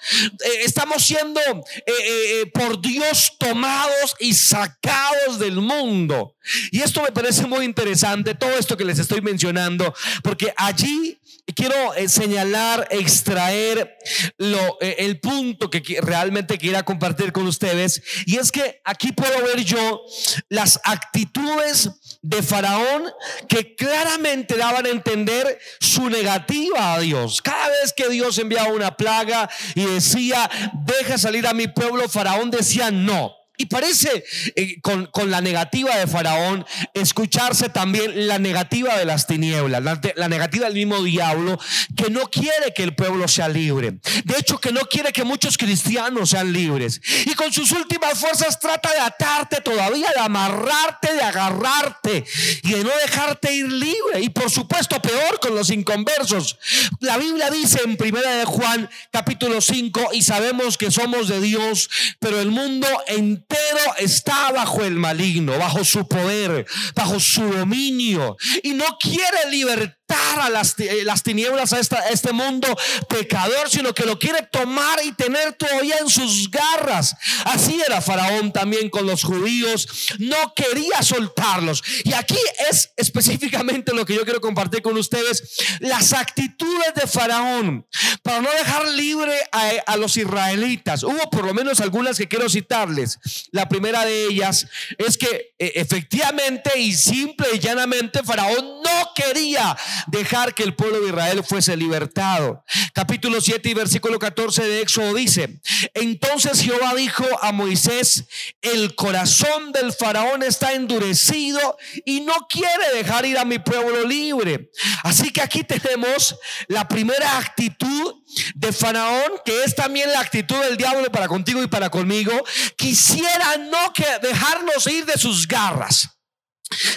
eh, 0.43 0.62
estamos 0.65 1.05
siendo 1.05 1.39
eh, 1.39 1.83
eh, 1.86 2.45
por 2.51 2.81
Dios 2.81 3.33
tomados 3.38 4.15
y 4.19 4.33
sacados 4.33 5.38
del 5.38 5.57
mundo. 5.57 6.36
Y 6.71 6.81
esto 6.81 7.03
me 7.03 7.12
parece 7.12 7.45
muy 7.45 7.65
interesante, 7.65 8.33
todo 8.33 8.51
esto 8.51 8.75
que 8.75 8.86
les 8.86 8.98
estoy 8.98 9.21
mencionando, 9.21 9.93
porque 10.24 10.53
allí 10.57 11.18
quiero 11.55 11.75
señalar, 12.07 12.87
extraer 12.91 13.97
lo, 14.37 14.79
el 14.81 15.19
punto 15.19 15.69
que 15.69 15.99
realmente 16.01 16.57
quiera 16.57 16.83
compartir 16.83 17.31
con 17.31 17.47
ustedes. 17.47 18.01
Y 18.25 18.37
es 18.37 18.51
que 18.51 18.81
aquí 18.83 19.11
puedo 19.11 19.43
ver 19.43 19.63
yo 19.63 20.01
las 20.49 20.79
actitudes 20.83 21.89
de 22.21 22.43
Faraón 22.43 23.03
que 23.47 23.75
claramente 23.75 24.57
daban 24.57 24.85
a 24.85 24.89
entender 24.89 25.59
su 25.79 26.09
negativa 26.09 26.93
a 26.93 26.99
Dios. 26.99 27.41
Cada 27.41 27.69
vez 27.69 27.93
que 27.95 28.09
Dios 28.09 28.37
enviaba 28.37 28.73
una 28.73 28.95
plaga 28.97 29.49
y 29.75 29.85
decía, 29.85 30.49
deja 30.85 31.17
salir 31.17 31.47
a 31.47 31.53
mi 31.53 31.67
pueblo, 31.67 32.09
Faraón 32.09 32.51
decía 32.51 32.91
no. 32.91 33.38
Y 33.61 33.65
parece 33.65 34.23
eh, 34.55 34.79
con, 34.81 35.07
con, 35.07 35.29
la 35.29 35.41
negativa 35.41 35.93
de 35.97 36.07
Faraón 36.07 36.65
escucharse 36.93 37.67
también 37.67 38.25
la 38.25 38.39
negativa 38.39 38.97
de 38.97 39.03
las 39.03 39.27
tinieblas, 39.27 39.83
la, 39.83 40.29
negativa 40.29 40.67
del 40.67 40.75
mismo 40.75 41.03
diablo 41.03 41.59
que 41.97 42.09
no 42.09 42.21
quiere 42.29 42.73
que 42.73 42.83
el 42.83 42.95
pueblo 42.95 43.27
sea 43.27 43.49
libre. 43.49 43.99
De 44.23 44.37
hecho, 44.37 44.59
que 44.59 44.71
no 44.71 44.79
quiere 44.85 45.11
que 45.11 45.25
muchos 45.25 45.57
cristianos 45.57 46.29
sean 46.29 46.53
libres. 46.53 47.01
Y 47.25 47.33
con 47.33 47.51
sus 47.51 47.73
últimas 47.73 48.17
fuerzas 48.17 48.57
trata 48.61 48.93
de 48.93 48.99
atarte 49.01 49.59
todavía, 49.59 50.07
de 50.15 50.21
amarrarte, 50.21 51.13
de 51.13 51.21
agarrarte 51.21 52.23
y 52.63 52.71
de 52.71 52.83
no 52.85 52.91
dejarte 53.05 53.53
ir 53.53 53.69
libre. 53.69 54.21
Y 54.21 54.29
por 54.29 54.49
supuesto, 54.49 55.01
peor 55.01 55.41
con 55.41 55.53
los 55.53 55.69
inconversos. 55.69 56.57
La 57.01 57.17
Biblia 57.17 57.49
dice 57.49 57.81
en 57.83 57.97
primera 57.97 58.37
de 58.37 58.45
Juan 58.45 58.89
capítulo 59.11 59.59
5 59.59 60.11
y 60.13 60.21
sabemos 60.21 60.77
que 60.77 60.91
somos 60.91 61.27
de 61.27 61.41
Dios, 61.41 61.89
pero 62.19 62.39
el 62.39 62.51
mundo 62.51 62.87
en 63.07 63.48
pero 63.49 63.95
está 63.97 64.51
bajo 64.51 64.85
el 64.85 64.95
maligno, 64.95 65.57
bajo 65.57 65.83
su 65.83 66.07
poder, 66.07 66.65
bajo 66.95 67.19
su 67.19 67.41
dominio 67.41 68.37
y 68.63 68.73
no 68.73 68.85
quiere 68.99 69.49
libertad 69.49 69.98
a 70.15 70.49
las, 70.49 70.75
eh, 70.79 71.03
las 71.03 71.23
tinieblas 71.23 71.73
a, 71.73 71.79
este 71.79 72.33
mundo 72.33 72.67
pecador, 73.07 73.69
sino 73.69 73.93
que 73.93 74.05
lo 74.05 74.17
quiere 74.17 74.43
tomar 74.43 74.99
y 75.03 75.11
tener 75.11 75.53
todavía 75.53 75.97
en 75.99 76.09
sus 76.09 76.49
garras. 76.49 77.15
Así 77.45 77.81
era 77.85 78.01
Faraón 78.01 78.51
también 78.51 78.89
con 78.89 79.05
los 79.05 79.23
judíos, 79.23 79.87
no 80.19 80.53
quería 80.55 81.01
soltarlos. 81.01 81.83
Y 82.03 82.13
aquí 82.13 82.37
es 82.69 82.91
específicamente 82.95 83.93
lo 83.93 84.05
que 84.05 84.15
yo 84.15 84.23
quiero 84.23 84.41
compartir 84.41 84.81
con 84.81 84.97
ustedes, 84.97 85.57
las 85.79 86.13
actitudes 86.13 86.93
de 86.95 87.07
Faraón 87.07 87.85
para 88.23 88.41
no 88.41 88.51
dejar 88.51 88.87
libre 88.89 89.33
a, 89.51 89.97
los 89.97 90.15
israelitas. 90.17 91.03
Hubo 91.03 91.29
por 91.29 91.45
lo 91.45 91.53
menos 91.53 91.79
algunas 91.81 92.17
que 92.17 92.27
quiero 92.27 92.49
citarles. 92.49 93.19
La 93.51 93.67
primera 93.67 94.05
de 94.05 94.25
ellas 94.27 94.67
es 94.97 95.17
que 95.17 95.48
efectivamente 95.59 96.79
y 96.79 96.93
simple 96.93 97.47
y 97.53 97.59
llanamente 97.59 98.23
Faraón 98.23 98.81
no 98.81 99.11
quería 99.13 99.77
dejar 100.07 100.55
que 100.55 100.63
el 100.63 100.73
pueblo 100.73 101.01
de 101.01 101.09
Israel 101.09 101.43
fuese 101.43 101.75
libertado. 101.75 102.63
Capítulo 102.93 103.41
7 103.41 103.69
y 103.69 103.73
versículo 103.73 104.17
14 104.17 104.63
de 104.63 104.81
Éxodo 104.81 105.13
dice, 105.13 105.59
entonces 105.93 106.61
Jehová 106.61 106.93
dijo 106.95 107.25
a 107.41 107.51
Moisés, 107.51 108.25
el 108.61 108.95
corazón 108.95 109.73
del 109.73 109.91
faraón 109.91 110.43
está 110.43 110.73
endurecido 110.73 111.77
y 112.05 112.21
no 112.21 112.33
quiere 112.49 112.95
dejar 112.95 113.25
ir 113.25 113.37
a 113.37 113.45
mi 113.45 113.59
pueblo 113.59 114.05
libre. 114.05 114.71
Así 115.03 115.31
que 115.31 115.41
aquí 115.41 115.63
tenemos 115.63 116.35
la 116.67 116.87
primera 116.87 117.37
actitud 117.37 118.15
de 118.55 118.71
Faraón, 118.71 119.31
que 119.45 119.63
es 119.63 119.75
también 119.75 120.12
la 120.12 120.19
actitud 120.19 120.59
del 120.62 120.77
diablo 120.77 121.12
para 121.12 121.27
contigo 121.27 121.62
y 121.63 121.67
para 121.67 121.89
conmigo, 121.89 122.31
quisiera 122.77 123.57
no 123.57 123.93
que 123.93 124.05
dejarnos 124.21 124.88
ir 124.88 125.05
de 125.05 125.17
sus 125.17 125.48
garras. 125.48 126.09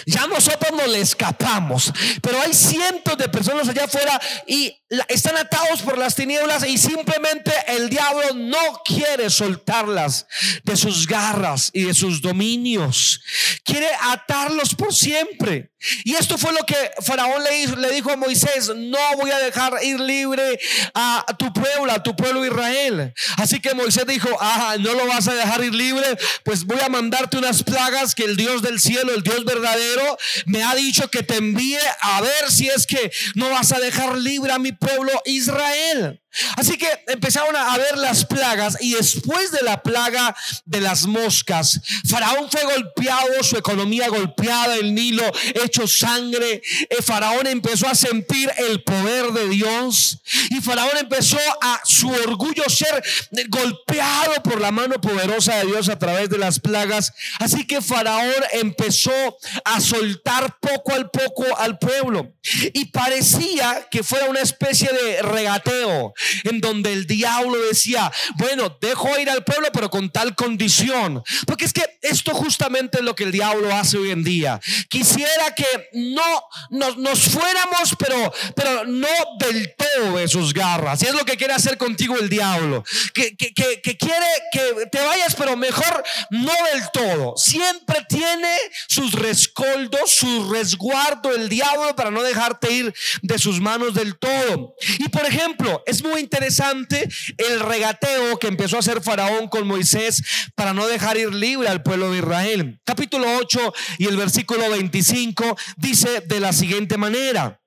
Ya 0.05 0.27
nosotros 0.27 0.71
no 0.71 0.85
le 0.85 1.01
escapamos, 1.01 1.91
pero 2.21 2.39
hay 2.39 2.53
cientos 2.53 3.17
de 3.17 3.27
personas 3.27 3.67
allá 3.67 3.85
afuera 3.85 4.21
y 4.45 4.71
están 5.07 5.35
atados 5.35 5.81
por 5.81 5.97
las 5.97 6.15
tinieblas 6.15 6.67
y 6.67 6.77
simplemente 6.77 7.51
el 7.67 7.89
diablo 7.89 8.35
no 8.35 8.81
quiere 8.85 9.31
soltarlas 9.31 10.27
de 10.63 10.77
sus 10.77 11.07
garras 11.07 11.71
y 11.73 11.83
de 11.83 11.93
sus 11.95 12.21
dominios. 12.21 13.21
Quiere 13.63 13.89
atarlos 14.01 14.75
por 14.75 14.93
siempre. 14.93 15.72
Y 16.03 16.15
esto 16.15 16.37
fue 16.37 16.53
lo 16.53 16.65
que 16.65 16.75
Faraón 17.01 17.43
le, 17.43 17.91
dijo 17.91 18.11
a 18.11 18.15
Moisés, 18.15 18.71
no 18.75 18.97
voy 19.17 19.31
a 19.31 19.39
dejar 19.39 19.73
ir 19.83 19.99
libre 19.99 20.59
a 20.93 21.25
tu 21.37 21.51
pueblo, 21.51 21.91
a 21.91 22.01
tu 22.01 22.15
pueblo 22.15 22.45
Israel. 22.45 23.13
Así 23.37 23.59
que 23.59 23.73
Moisés 23.73 24.05
dijo, 24.07 24.29
ah, 24.39 24.77
no 24.79 24.93
lo 24.93 25.07
vas 25.07 25.27
a 25.27 25.33
dejar 25.33 25.63
ir 25.63 25.73
libre, 25.73 26.17
pues 26.43 26.65
voy 26.65 26.79
a 26.79 26.89
mandarte 26.89 27.37
unas 27.37 27.63
plagas 27.63 28.15
que 28.15 28.23
el 28.23 28.37
Dios 28.37 28.61
del 28.61 28.79
cielo, 28.79 29.13
el 29.13 29.23
Dios 29.23 29.45
verdadero, 29.45 30.17
me 30.45 30.63
ha 30.63 30.75
dicho 30.75 31.09
que 31.09 31.23
te 31.23 31.37
envíe 31.37 31.77
a 32.01 32.21
ver 32.21 32.51
si 32.51 32.67
es 32.67 32.87
que 32.87 33.11
no 33.35 33.49
vas 33.49 33.71
a 33.71 33.79
dejar 33.79 34.17
libre 34.17 34.51
a 34.51 34.59
mi 34.59 34.71
pueblo 34.71 35.11
Israel. 35.25 36.22
Así 36.57 36.77
que 36.77 36.87
empezaron 37.07 37.55
a 37.55 37.77
ver 37.77 37.97
las 37.97 38.25
plagas 38.25 38.77
y 38.81 38.93
después 38.93 39.51
de 39.51 39.61
la 39.61 39.83
plaga 39.83 40.35
de 40.65 40.81
las 40.81 41.05
moscas, 41.05 41.79
Faraón 42.09 42.49
fue 42.49 42.63
golpeado, 42.63 43.43
su 43.43 43.57
economía 43.57 44.07
golpeada, 44.09 44.75
el 44.75 44.95
Nilo 44.95 45.23
hecho 45.63 45.87
sangre. 45.87 46.61
Eh, 46.89 47.01
Faraón 47.03 47.47
empezó 47.47 47.87
a 47.87 47.95
sentir 47.95 48.51
el 48.57 48.83
poder 48.83 49.31
de 49.31 49.49
Dios 49.49 50.19
y 50.49 50.61
Faraón 50.61 50.97
empezó 50.97 51.39
a 51.61 51.81
su 51.85 52.09
orgullo 52.09 52.63
ser 52.67 53.03
golpeado 53.49 54.33
por 54.43 54.59
la 54.59 54.71
mano 54.71 54.99
poderosa 55.01 55.55
de 55.57 55.65
Dios 55.65 55.89
a 55.89 55.99
través 55.99 56.29
de 56.29 56.37
las 56.37 56.59
plagas. 56.59 57.13
Así 57.39 57.65
que 57.65 57.81
Faraón 57.81 58.43
empezó 58.53 59.37
a 59.65 59.79
soltar 59.79 60.57
poco 60.59 60.93
al 60.93 61.09
poco 61.11 61.45
al 61.57 61.77
pueblo 61.77 62.33
y 62.73 62.85
parecía 62.85 63.87
que 63.91 64.03
fuera 64.03 64.29
una 64.29 64.41
especie 64.41 64.89
de 64.91 65.21
regateo 65.21 66.13
en 66.43 66.61
donde 66.61 66.93
el 66.93 67.07
diablo 67.07 67.59
decía, 67.67 68.11
bueno, 68.35 68.77
dejo 68.81 69.17
ir 69.19 69.29
al 69.29 69.43
pueblo, 69.43 69.69
pero 69.73 69.89
con 69.89 70.09
tal 70.09 70.35
condición. 70.35 71.23
Porque 71.45 71.65
es 71.65 71.73
que 71.73 71.85
esto 72.01 72.33
justamente 72.33 72.99
es 72.99 73.03
lo 73.03 73.15
que 73.15 73.23
el 73.23 73.31
diablo 73.31 73.73
hace 73.73 73.97
hoy 73.97 74.11
en 74.11 74.23
día. 74.23 74.59
Quisiera 74.89 75.53
que 75.55 75.89
no 75.93 76.43
nos, 76.69 77.21
fuéramos, 77.29 77.95
pero, 77.97 78.33
pero 78.55 78.85
no 78.85 79.07
del 79.39 79.73
todo 79.75 80.17
de 80.17 80.27
sus 80.27 80.53
garras. 80.53 81.01
Y 81.03 81.07
es 81.07 81.13
lo 81.13 81.25
que 81.25 81.37
quiere 81.37 81.53
hacer 81.53 81.77
contigo 81.77 82.17
el 82.17 82.29
diablo. 82.29 82.83
Que, 83.13 83.35
que, 83.35 83.53
que, 83.53 83.81
que 83.81 83.97
quiere 83.97 84.25
que 84.51 84.87
te 84.87 84.99
vayas, 84.99 85.35
pero 85.35 85.55
mejor 85.55 86.03
no 86.29 86.53
del 86.71 86.83
todo. 86.91 87.35
Siempre 87.37 88.05
tiene 88.07 88.55
sus 88.87 89.13
rescoldos, 89.13 90.11
su 90.11 90.51
resguardo 90.51 91.33
el 91.33 91.49
diablo 91.49 91.95
para 91.95 92.11
no 92.11 92.23
dejarte 92.23 92.71
ir 92.71 92.93
de 93.21 93.39
sus 93.39 93.59
manos 93.59 93.93
del 93.93 94.17
todo. 94.17 94.75
Y 94.99 95.09
por 95.09 95.25
ejemplo, 95.25 95.83
es 95.85 96.03
muy 96.03 96.12
interesante 96.21 97.07
el 97.37 97.59
regateo 97.59 98.37
que 98.39 98.47
empezó 98.47 98.77
a 98.77 98.79
hacer 98.79 99.01
Faraón 99.01 99.47
con 99.47 99.67
Moisés 99.67 100.23
para 100.55 100.73
no 100.73 100.87
dejar 100.87 101.17
ir 101.17 101.33
libre 101.33 101.67
al 101.67 101.83
pueblo 101.83 102.11
de 102.11 102.19
Israel. 102.19 102.79
Capítulo 102.83 103.27
8 103.37 103.73
y 103.97 104.07
el 104.07 104.17
versículo 104.17 104.69
25 104.69 105.57
dice 105.77 106.21
de 106.21 106.39
la 106.39 106.53
siguiente 106.53 106.97
manera. 106.97 107.59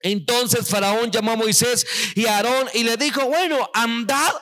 Entonces 0.00 0.68
Faraón 0.68 1.10
llamó 1.10 1.32
a 1.32 1.36
Moisés 1.36 1.86
y 2.14 2.26
a 2.26 2.36
Aarón 2.36 2.68
y 2.74 2.84
le 2.84 2.96
dijo, 2.96 3.24
bueno, 3.24 3.70
andad, 3.74 4.32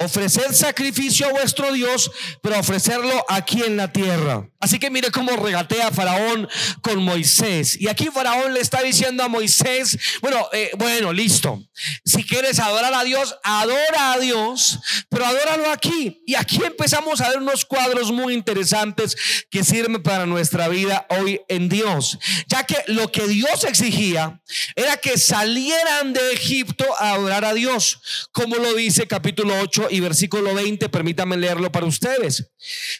ofrecer 0.00 0.54
sacrificio 0.54 1.26
a 1.26 1.32
vuestro 1.32 1.72
Dios, 1.72 2.10
pero 2.42 2.58
ofrecerlo 2.58 3.24
aquí 3.28 3.62
en 3.62 3.76
la 3.76 3.92
tierra. 3.92 4.48
Así 4.58 4.78
que 4.78 4.90
mire 4.90 5.10
cómo 5.10 5.36
regatea 5.36 5.90
Faraón 5.90 6.48
con 6.82 7.02
Moisés. 7.02 7.78
Y 7.80 7.88
aquí 7.88 8.08
Faraón 8.12 8.54
le 8.54 8.60
está 8.60 8.82
diciendo 8.82 9.22
a 9.22 9.28
Moisés, 9.28 9.98
bueno, 10.22 10.48
eh, 10.52 10.70
bueno, 10.78 11.12
listo. 11.12 11.62
Si 12.04 12.24
quieres 12.24 12.58
adorar 12.58 12.92
a 12.94 13.04
Dios, 13.04 13.36
adora 13.42 14.12
a 14.12 14.18
Dios, 14.18 14.78
pero 15.08 15.26
adóralo 15.26 15.70
aquí. 15.70 16.22
Y 16.26 16.34
aquí 16.34 16.60
empezamos 16.64 17.20
a 17.20 17.28
ver 17.28 17.38
unos 17.38 17.64
cuadros 17.64 18.10
muy 18.10 18.34
interesantes 18.34 19.16
que 19.50 19.64
sirven 19.64 20.02
para 20.02 20.26
nuestra 20.26 20.68
vida 20.68 21.06
hoy 21.10 21.40
en 21.48 21.68
Dios. 21.68 22.18
Ya 22.48 22.64
que 22.64 22.76
lo 22.86 23.12
que 23.12 23.26
Dios 23.28 23.64
exigía 23.64 24.40
era 24.76 24.96
que 24.96 25.18
salieran 25.18 26.12
de 26.12 26.32
Egipto 26.32 26.84
a 26.98 27.12
adorar 27.12 27.44
a 27.44 27.54
Dios, 27.54 28.28
como 28.32 28.56
lo 28.56 28.74
dice 28.74 29.06
capítulo 29.06 29.54
8 29.60 29.89
y 29.90 30.00
versículo 30.00 30.54
20, 30.54 30.88
permítanme 30.88 31.36
leerlo 31.36 31.70
para 31.72 31.86
ustedes. 31.86 32.52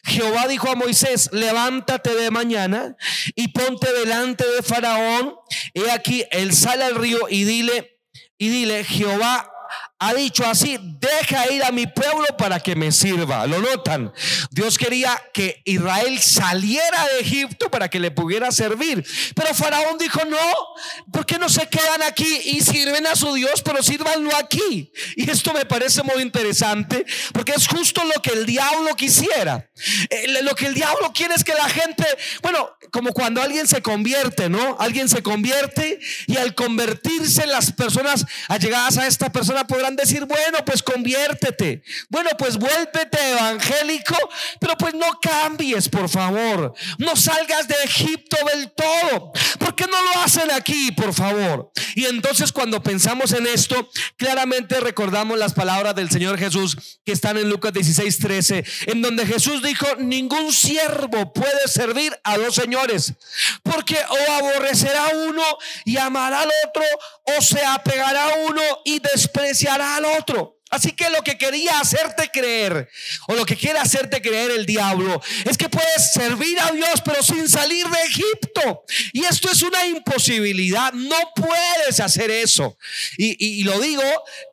Jehová 0.05 0.49
dijo 0.49 0.71
a 0.71 0.75
Moisés, 0.75 1.31
levántate 1.33 2.15
de 2.15 2.31
mañana 2.31 2.97
y 3.35 3.49
ponte 3.49 3.93
delante 3.93 4.45
de 4.47 4.63
Faraón. 4.63 5.35
He 5.75 5.91
aquí, 5.91 6.25
él 6.31 6.55
sale 6.55 6.85
al 6.85 6.95
río 6.97 7.19
y 7.29 7.45
dile, 7.45 7.99
y 8.39 8.49
dile, 8.49 8.85
Jehová 8.85 9.50
ha 10.03 10.15
dicho 10.15 10.47
así, 10.47 10.79
deja 10.81 11.53
ir 11.53 11.63
a 11.63 11.71
mi 11.71 11.87
pueblo 11.87 12.27
para 12.39 12.59
que 12.59 12.75
me 12.75 12.91
sirva. 12.91 13.47
¿Lo 13.47 13.61
notan? 13.61 14.11
Dios 14.51 14.79
quería 14.79 15.23
que 15.35 15.61
Israel 15.67 16.19
saliera 16.21 17.07
de 17.13 17.21
Egipto 17.21 17.71
para 17.71 17.89
que 17.91 18.01
le 18.01 18.11
pudiera 18.11 18.51
servir. 18.51 19.07
Pero 19.35 19.55
Faraón 19.55 19.99
dijo, 19.99 20.25
no, 20.25 20.39
¿por 21.13 21.27
qué 21.27 21.39
no 21.39 21.51
se 21.51 21.69
quedan 21.69 22.03
aquí 22.03 22.41
y 22.47 22.63
sirven 22.63 23.07
a 23.07 23.15
su 23.15 23.35
Dios, 23.35 23.61
pero 23.63 23.83
sírvanlo 23.83 24.35
aquí? 24.37 24.91
Y 25.17 25.31
esto 25.31 25.53
me 25.53 25.67
parece 25.67 26.03
muy 26.03 26.23
interesante 26.23 27.05
porque 27.35 27.53
es 27.53 27.69
justo 27.69 28.03
lo 28.03 28.23
que 28.23 28.31
el 28.31 28.47
diablo 28.47 28.97
quisiera. 28.97 29.71
Eh, 30.09 30.43
lo 30.43 30.55
que 30.55 30.67
el 30.67 30.75
diablo 30.75 31.13
quiere 31.13 31.35
es 31.35 31.45
que 31.45 31.53
la 31.53 31.69
gente, 31.69 32.07
bueno, 32.41 32.71
como 32.91 33.13
cuando 33.13 33.43
alguien 33.43 33.69
se 33.69 33.83
convierte, 33.83 34.49
¿no? 34.49 34.79
Alguien 34.81 35.11
se 35.11 35.23
convierte 35.23 36.01
y 36.27 36.39
al 36.39 36.55
convertirse 36.55 37.47
las 37.47 37.73
personas 37.73 38.25
allegadas 38.49 38.97
a 38.97 39.07
esta 39.07 39.31
persona 39.31 39.67
podrán 39.67 39.90
decir, 39.97 40.25
bueno, 40.25 40.59
pues 40.65 40.83
conviértete, 40.83 41.83
bueno, 42.09 42.31
pues 42.39 42.57
vuélvete 42.57 43.31
evangélico, 43.31 44.17
pero 44.61 44.77
pues 44.77 44.95
no 44.95 45.19
cambies, 45.21 45.89
por 45.89 46.09
favor, 46.09 46.75
no 46.99 47.17
salgas 47.17 47.69
de 47.69 47.77
Egipto 47.85 48.37
del 48.53 48.73
todo. 48.73 49.33
¿Por 49.59 49.75
qué 49.75 49.87
no 49.87 50.03
lo 50.03 50.21
hacen 50.23 50.51
aquí, 50.51 50.93
por 50.93 51.15
favor? 51.15 51.73
Y 51.95 52.07
entonces 52.07 52.53
cuando 52.53 52.83
pensamos 52.83 53.33
en 53.33 53.47
esto, 53.47 53.89
claramente 54.17 54.81
recordamos 54.81 55.39
las 55.39 55.55
palabras 55.55 55.95
del 55.95 56.11
Señor 56.11 56.39
Jesús 56.39 57.01
que 57.05 57.13
están 57.13 57.37
en 57.37 57.49
Lucas 57.49 57.73
16, 57.73 58.19
13, 58.19 58.65
en 58.87 59.03
donde 59.03 59.27
Jesús 59.27 59.63
dijo, 59.63 59.87
ningún 59.99 60.53
siervo 60.53 61.33
puede 61.33 61.67
servir 61.67 62.19
a 62.25 62.37
dos 62.37 62.55
señores, 62.55 63.15
porque 63.63 63.97
o 64.09 64.33
aborrecerá 64.33 65.09
uno 65.29 65.43
y 65.85 65.97
amará 65.97 66.43
al 66.43 66.51
otro, 66.67 66.85
o 67.37 67.43
se 67.43 67.65
apegará 67.65 68.25
a 68.25 68.35
uno 68.49 68.63
y 68.85 69.01
despreciará 69.01 69.80
al 69.81 70.05
otro. 70.05 70.61
Así 70.71 70.93
que 70.93 71.11
lo 71.11 71.23
que 71.23 71.37
quería 71.37 71.81
hacerte 71.81 72.31
creer, 72.33 72.89
o 73.27 73.35
lo 73.35 73.45
que 73.45 73.57
quiere 73.57 73.81
hacerte 73.81 74.23
creer 74.23 74.53
el 74.53 74.67
diablo, 74.67 75.21
es 75.45 75.59
que 75.59 75.69
puedes 75.69 76.13
servir 76.13 76.61
a 76.61 76.71
Dios 76.71 77.03
pero 77.05 77.23
sin 77.25 77.49
salir 77.49 77.85
de 77.89 77.99
Egipto. 78.03 78.85
Y 79.13 79.25
esto 79.25 79.51
es 79.51 79.63
una 79.63 79.85
imposibilidad, 79.87 80.93
no 80.93 81.17
puedes 81.35 81.99
hacer 81.99 82.31
eso. 82.31 82.79
Y, 83.19 83.65
lo 83.65 83.81
digo, 83.81 84.03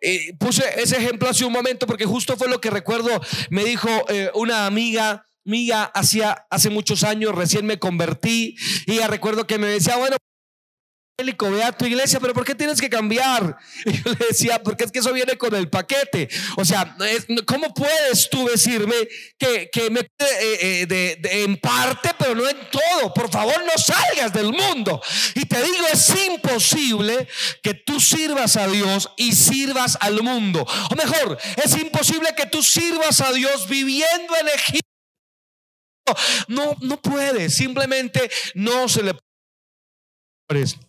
eh, 0.02 0.34
puse 0.40 0.64
ese 0.82 0.98
ejemplo 0.98 1.30
hace 1.30 1.46
un 1.46 1.54
momento 1.54 1.86
porque 1.86 2.06
justo 2.06 2.36
fue 2.36 2.48
lo 2.48 2.60
que 2.60 2.72
recuerdo, 2.72 3.22
me 3.52 3.64
dijo 3.64 3.90
eh, 4.10 4.32
una 4.34 4.66
amiga 4.66 5.28
mía 5.44 5.84
hacía 5.84 6.46
hace 6.50 6.70
muchos 6.70 7.04
años, 7.04 7.36
recién 7.36 7.66
me 7.66 7.80
convertí, 7.80 8.56
y 8.86 8.96
ya 8.96 9.08
recuerdo 9.08 9.48
que 9.48 9.58
me 9.60 9.68
decía, 9.68 9.96
bueno, 9.96 10.18
ve 11.24 11.64
a 11.64 11.72
tu 11.72 11.86
iglesia, 11.86 12.20
pero 12.20 12.34
¿por 12.34 12.46
qué 12.46 12.54
tienes 12.54 12.80
que 12.80 12.90
cambiar? 12.90 13.58
Yo 13.86 14.12
le 14.12 14.28
decía, 14.30 14.62
porque 14.62 14.84
es 14.84 14.92
que 14.92 15.00
eso 15.00 15.12
viene 15.12 15.36
con 15.38 15.54
el 15.56 15.68
paquete. 15.68 16.30
O 16.58 16.66
sea, 16.66 16.96
¿cómo 17.46 17.74
puedes 17.74 18.30
tú 18.30 18.48
decirme 18.48 18.96
que, 19.40 19.90
me 19.90 20.02
eh, 20.02 20.08
eh, 20.20 20.86
de, 20.86 21.44
en 21.44 21.58
parte, 21.58 22.12
pero 22.20 22.36
no 22.36 22.48
en 22.48 22.58
todo? 22.70 23.14
Por 23.14 23.32
favor, 23.32 23.56
no 23.66 23.82
salgas 23.82 24.32
del 24.32 24.54
mundo. 24.54 25.02
Y 25.34 25.46
te 25.46 25.62
digo, 25.64 25.86
es 25.92 26.14
imposible 26.28 27.28
que 27.64 27.74
tú 27.74 28.00
sirvas 28.00 28.56
a 28.56 28.68
Dios 28.68 29.10
y 29.18 29.34
sirvas 29.34 29.98
al 30.00 30.22
mundo. 30.22 30.68
O 30.92 30.96
mejor, 30.96 31.38
es 31.64 31.76
imposible 31.78 32.30
que 32.38 32.46
tú 32.46 32.62
sirvas 32.62 33.22
a 33.22 33.32
Dios 33.34 33.68
viviendo 33.68 34.36
en 34.40 34.48
Egipto. 34.50 34.88
No, 36.48 36.78
no 36.82 37.02
puede, 37.02 37.50
simplemente 37.50 38.30
no 38.54 38.88
se 38.88 39.04
le 39.04 39.14
puede. 39.14 40.87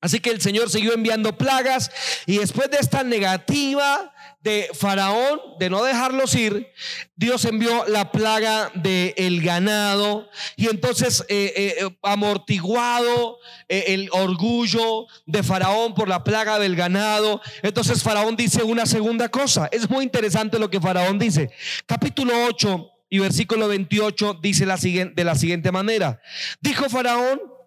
Así 0.00 0.20
que 0.20 0.30
el 0.30 0.40
Señor 0.40 0.70
siguió 0.70 0.94
enviando 0.94 1.36
plagas 1.36 1.90
y 2.24 2.38
después 2.38 2.70
de 2.70 2.78
esta 2.78 3.02
negativa 3.02 4.14
de 4.40 4.70
Faraón 4.72 5.40
de 5.58 5.70
no 5.70 5.82
dejarlos 5.82 6.36
ir, 6.36 6.68
Dios 7.16 7.44
envió 7.44 7.84
la 7.88 8.12
plaga 8.12 8.70
del 8.74 9.12
el 9.16 9.42
ganado 9.42 10.30
y 10.56 10.68
entonces 10.68 11.24
eh, 11.28 11.52
eh, 11.80 11.96
amortiguado 12.04 13.38
eh, 13.68 13.86
el 13.88 14.08
orgullo 14.12 15.06
de 15.26 15.42
Faraón 15.42 15.94
por 15.94 16.08
la 16.08 16.22
plaga 16.22 16.60
del 16.60 16.76
ganado. 16.76 17.40
Entonces 17.62 18.04
Faraón 18.04 18.36
dice 18.36 18.62
una 18.62 18.86
segunda 18.86 19.28
cosa. 19.28 19.68
Es 19.72 19.90
muy 19.90 20.04
interesante 20.04 20.60
lo 20.60 20.70
que 20.70 20.80
Faraón 20.80 21.18
dice. 21.18 21.50
Capítulo 21.86 22.32
8 22.46 22.92
y 23.10 23.18
versículo 23.18 23.66
28 23.66 24.38
dice 24.40 24.64
de 24.64 25.24
la 25.24 25.34
siguiente 25.34 25.72
manera. 25.72 26.20
Dijo 26.60 26.88
Faraón, 26.88 27.57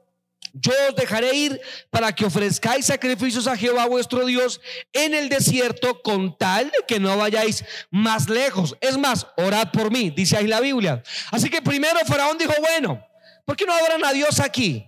yo 0.53 0.73
os 0.89 0.95
dejaré 0.95 1.33
ir 1.33 1.61
para 1.89 2.13
que 2.13 2.25
ofrezcáis 2.25 2.85
sacrificios 2.85 3.47
a 3.47 3.55
Jehová 3.55 3.85
vuestro 3.85 4.25
Dios 4.25 4.59
en 4.91 5.13
el 5.13 5.29
desierto 5.29 6.01
con 6.01 6.37
tal 6.37 6.65
de 6.65 6.85
que 6.87 6.99
no 6.99 7.15
vayáis 7.17 7.63
más 7.89 8.29
lejos. 8.29 8.75
Es 8.81 8.97
más, 8.97 9.27
orad 9.37 9.71
por 9.71 9.91
mí, 9.91 10.09
dice 10.09 10.37
ahí 10.37 10.47
la 10.47 10.59
Biblia. 10.59 11.03
Así 11.31 11.49
que 11.49 11.61
primero 11.61 11.99
Faraón 12.05 12.37
dijo, 12.37 12.53
bueno, 12.59 13.05
¿por 13.45 13.55
qué 13.55 13.65
no 13.65 13.73
adoran 13.73 14.03
a 14.03 14.11
Dios 14.11 14.39
aquí? 14.39 14.85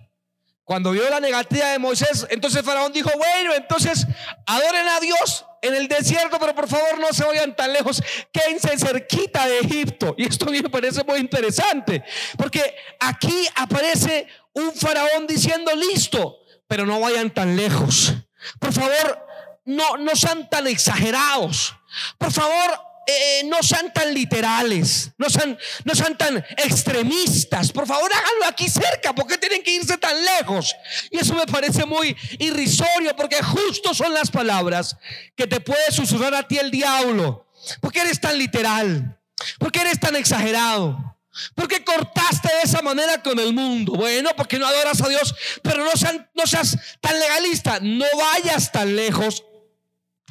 Cuando 0.64 0.92
vio 0.92 1.08
la 1.10 1.20
negativa 1.20 1.68
de 1.68 1.78
Moisés, 1.78 2.26
entonces 2.30 2.62
Faraón 2.62 2.92
dijo, 2.92 3.10
bueno, 3.16 3.54
entonces 3.54 4.06
adoren 4.46 4.88
a 4.88 5.00
Dios 5.00 5.44
en 5.60 5.74
el 5.74 5.88
desierto, 5.88 6.38
pero 6.38 6.54
por 6.54 6.68
favor 6.68 6.98
no 6.98 7.12
se 7.12 7.24
vayan 7.24 7.54
tan 7.56 7.72
lejos, 7.72 8.02
quédense 8.32 8.78
cerquita 8.78 9.46
de 9.46 9.60
Egipto. 9.60 10.14
Y 10.16 10.26
esto 10.26 10.46
me 10.46 10.62
parece 10.64 11.02
muy 11.04 11.18
interesante, 11.20 12.02
porque 12.36 12.74
aquí 13.00 13.46
aparece 13.56 14.26
un 14.54 14.72
faraón 14.74 15.26
diciendo, 15.26 15.70
listo, 15.74 16.38
pero 16.66 16.86
no 16.86 17.00
vayan 17.00 17.32
tan 17.32 17.56
lejos. 17.56 18.14
Por 18.58 18.72
favor, 18.72 19.26
no, 19.64 19.96
no 19.96 20.16
sean 20.16 20.48
tan 20.48 20.66
exagerados. 20.66 21.74
Por 22.18 22.32
favor, 22.32 22.80
eh, 23.06 23.42
no 23.44 23.62
sean 23.62 23.92
tan 23.92 24.14
literales, 24.14 25.10
no 25.18 25.28
sean, 25.28 25.58
no 25.84 25.94
sean 25.94 26.16
tan 26.16 26.38
extremistas. 26.56 27.70
Por 27.70 27.86
favor, 27.86 28.10
háganlo 28.12 28.46
aquí 28.46 28.68
cerca, 28.68 29.14
porque 29.14 29.36
tienen 29.36 29.62
que 29.62 29.72
irse 29.72 29.98
tan 29.98 30.16
lejos. 30.24 30.74
Y 31.10 31.18
eso 31.18 31.34
me 31.34 31.46
parece 31.46 31.84
muy 31.84 32.16
irrisorio, 32.38 33.14
porque 33.16 33.42
justo 33.42 33.92
son 33.92 34.14
las 34.14 34.30
palabras 34.30 34.96
que 35.36 35.46
te 35.46 35.60
puede 35.60 35.92
susurrar 35.92 36.34
a 36.34 36.48
ti 36.48 36.58
el 36.58 36.70
diablo. 36.70 37.46
Porque 37.80 38.00
eres 38.00 38.20
tan 38.20 38.38
literal, 38.38 39.18
porque 39.58 39.80
eres 39.80 40.00
tan 40.00 40.16
exagerado. 40.16 41.13
¿Por 41.54 41.68
qué 41.68 41.84
cortaste 41.84 42.48
de 42.48 42.62
esa 42.62 42.82
manera 42.82 43.22
con 43.22 43.38
el 43.38 43.52
mundo? 43.52 43.92
Bueno, 43.92 44.30
porque 44.36 44.58
no 44.58 44.66
adoras 44.66 45.00
a 45.02 45.08
Dios, 45.08 45.34
pero 45.62 45.84
no, 45.84 45.90
no 46.34 46.46
seas 46.46 46.76
tan 47.00 47.18
legalista, 47.18 47.78
no 47.80 48.06
vayas 48.16 48.70
tan 48.70 48.94
lejos. 48.94 49.42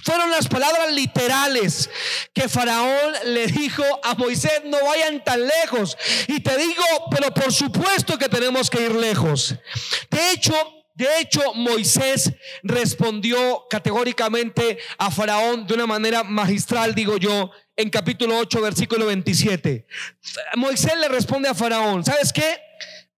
Fueron 0.04 0.32
las 0.32 0.48
palabras 0.50 0.92
literales 0.92 1.90
que 2.34 2.50
Faraón 2.50 3.14
le 3.26 3.48
dijo 3.48 3.84
a 4.04 4.16
Moisés, 4.16 4.62
no 4.66 4.78
vayan 4.84 5.24
tan 5.24 5.40
lejos. 5.48 5.98
Y 6.28 6.42
te 6.42 6.58
digo, 6.58 6.84
pero 7.10 7.34
por 7.34 7.54
supuesto 7.54 8.18
que 8.18 8.28
tenemos 8.28 8.70
que 8.70 8.82
ir 8.82 8.96
lejos. 8.96 9.56
De 10.10 10.32
hecho, 10.32 10.54
de 10.96 11.08
hecho, 11.20 11.54
Moisés 11.56 12.32
respondió 12.62 13.66
categóricamente 13.70 14.78
a 14.98 15.10
Faraón 15.10 15.66
de 15.66 15.74
una 15.74 15.88
manera 15.88 16.24
magistral, 16.24 16.94
digo 16.94 17.18
yo, 17.18 17.50
en 17.76 17.90
capítulo 17.90 18.38
8, 18.38 18.62
versículo 18.62 19.06
27. 19.08 19.86
Moisés 20.56 20.94
le 21.00 21.08
responde 21.08 21.50
a 21.50 21.54
Faraón, 21.54 22.04
¿sabes 22.04 22.32
qué? 22.32 22.62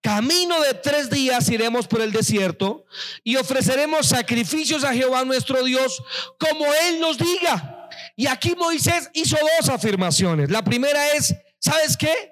Camino 0.02 0.62
de 0.62 0.76
tres 0.76 1.10
días 1.10 1.50
iremos 1.50 1.88
por 1.88 2.02
el 2.02 2.12
desierto 2.12 2.86
y 3.24 3.38
ofreceremos 3.38 4.08
sacrificios 4.08 4.84
a 4.84 4.94
Jehová 4.94 5.26
nuestro 5.26 5.64
Dios 5.64 6.02
como 6.40 6.66
Él 6.88 7.00
nos 7.00 7.18
diga. 7.18 7.90
Y 8.16 8.28
aquí 8.28 8.56
Moisés 8.56 9.10
hizo 9.14 9.38
dos 9.60 9.70
afirmaciones. 9.70 10.52
La 10.52 10.64
primera 10.64 11.14
es, 11.14 11.34
¿sabes 11.60 11.98
qué? 11.98 12.32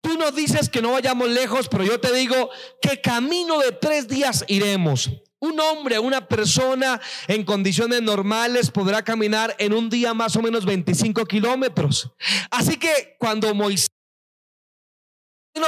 Tú 0.00 0.16
nos 0.16 0.34
dices 0.34 0.70
que 0.70 0.80
no 0.80 0.92
vayamos 0.92 1.28
lejos, 1.28 1.68
pero 1.68 1.84
yo 1.84 2.00
te 2.00 2.12
digo 2.14 2.50
que 2.80 3.00
camino 3.02 3.58
de 3.58 3.72
tres 3.72 4.08
días 4.08 4.44
iremos. 4.48 5.10
Un 5.40 5.58
hombre, 5.58 5.98
una 5.98 6.28
persona 6.28 7.00
en 7.26 7.44
condiciones 7.44 8.02
normales 8.02 8.70
podrá 8.70 9.02
caminar 9.02 9.56
en 9.58 9.72
un 9.72 9.88
día 9.88 10.12
más 10.12 10.36
o 10.36 10.42
menos 10.42 10.66
25 10.66 11.24
kilómetros. 11.24 12.10
Así 12.50 12.76
que 12.76 13.16
cuando 13.18 13.54
Moisés 13.54 13.88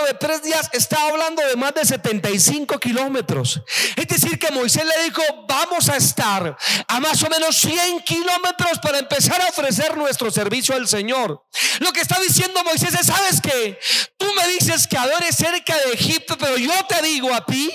de 0.00 0.14
tres 0.14 0.42
días 0.42 0.68
está 0.72 1.08
hablando 1.08 1.46
de 1.46 1.56
más 1.56 1.74
de 1.74 1.84
75 1.84 2.78
kilómetros. 2.78 3.60
Es 3.96 4.08
decir, 4.08 4.38
que 4.38 4.50
Moisés 4.50 4.84
le 4.84 5.04
dijo, 5.04 5.22
vamos 5.48 5.88
a 5.88 5.96
estar 5.96 6.56
a 6.88 7.00
más 7.00 7.22
o 7.22 7.28
menos 7.28 7.56
100 7.56 8.00
kilómetros 8.00 8.78
para 8.82 8.98
empezar 8.98 9.40
a 9.40 9.48
ofrecer 9.48 9.96
nuestro 9.96 10.30
servicio 10.30 10.74
al 10.74 10.88
Señor. 10.88 11.44
Lo 11.80 11.92
que 11.92 12.00
está 12.00 12.18
diciendo 12.20 12.62
Moisés 12.64 12.94
es, 12.94 13.06
¿sabes 13.06 13.40
que 13.40 13.78
Tú 14.22 14.32
me 14.34 14.46
dices 14.46 14.86
que 14.86 14.96
adores 14.96 15.34
cerca 15.34 15.76
de 15.76 15.94
Egipto, 15.94 16.38
pero 16.38 16.56
yo 16.56 16.72
te 16.88 17.02
digo 17.02 17.34
a 17.34 17.44
ti 17.44 17.70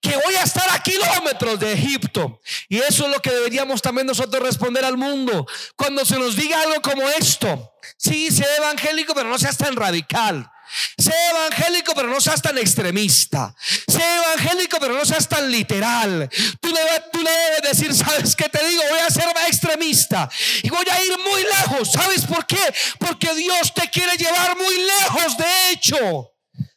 que 0.00 0.16
voy 0.16 0.34
a 0.34 0.44
estar 0.44 0.66
a 0.70 0.82
kilómetros 0.82 1.60
de 1.60 1.74
Egipto. 1.74 2.40
Y 2.70 2.78
eso 2.78 3.04
es 3.04 3.10
lo 3.10 3.20
que 3.20 3.30
deberíamos 3.30 3.82
también 3.82 4.06
nosotros 4.06 4.42
responder 4.42 4.84
al 4.86 4.96
mundo. 4.96 5.46
Cuando 5.76 6.06
se 6.06 6.18
nos 6.18 6.36
diga 6.36 6.58
algo 6.62 6.80
como 6.80 7.06
esto, 7.10 7.74
sí, 7.98 8.30
sea 8.30 8.56
evangélico, 8.56 9.14
pero 9.14 9.28
no 9.28 9.38
seas 9.38 9.58
tan 9.58 9.76
radical. 9.76 10.50
Sé 10.98 11.12
evangélico, 11.30 11.94
pero 11.94 12.08
no 12.08 12.20
seas 12.20 12.40
tan 12.42 12.58
extremista. 12.58 13.54
Sé 13.88 14.02
evangélico, 14.16 14.78
pero 14.80 14.94
no 14.94 15.04
seas 15.04 15.28
tan 15.28 15.50
literal. 15.50 16.28
Tú 16.60 16.68
le, 16.68 17.30
debes 17.30 17.62
decir, 17.62 17.94
¿sabes 17.94 18.36
qué 18.36 18.48
te 18.48 18.64
digo? 18.66 18.82
Voy 18.90 19.00
a 19.00 19.10
ser 19.10 19.24
extremista 19.48 20.30
y 20.62 20.70
voy 20.70 20.86
a 20.90 21.04
ir 21.04 21.18
muy 21.18 21.42
lejos. 21.42 21.92
¿Sabes 21.92 22.24
por 22.24 22.46
qué? 22.46 22.62
Porque 22.98 23.34
Dios 23.34 23.72
te 23.74 23.88
quiere 23.90 24.16
llevar 24.16 24.56
muy 24.56 24.76
lejos. 24.76 25.36
De 25.36 25.70
hecho, 25.70 26.32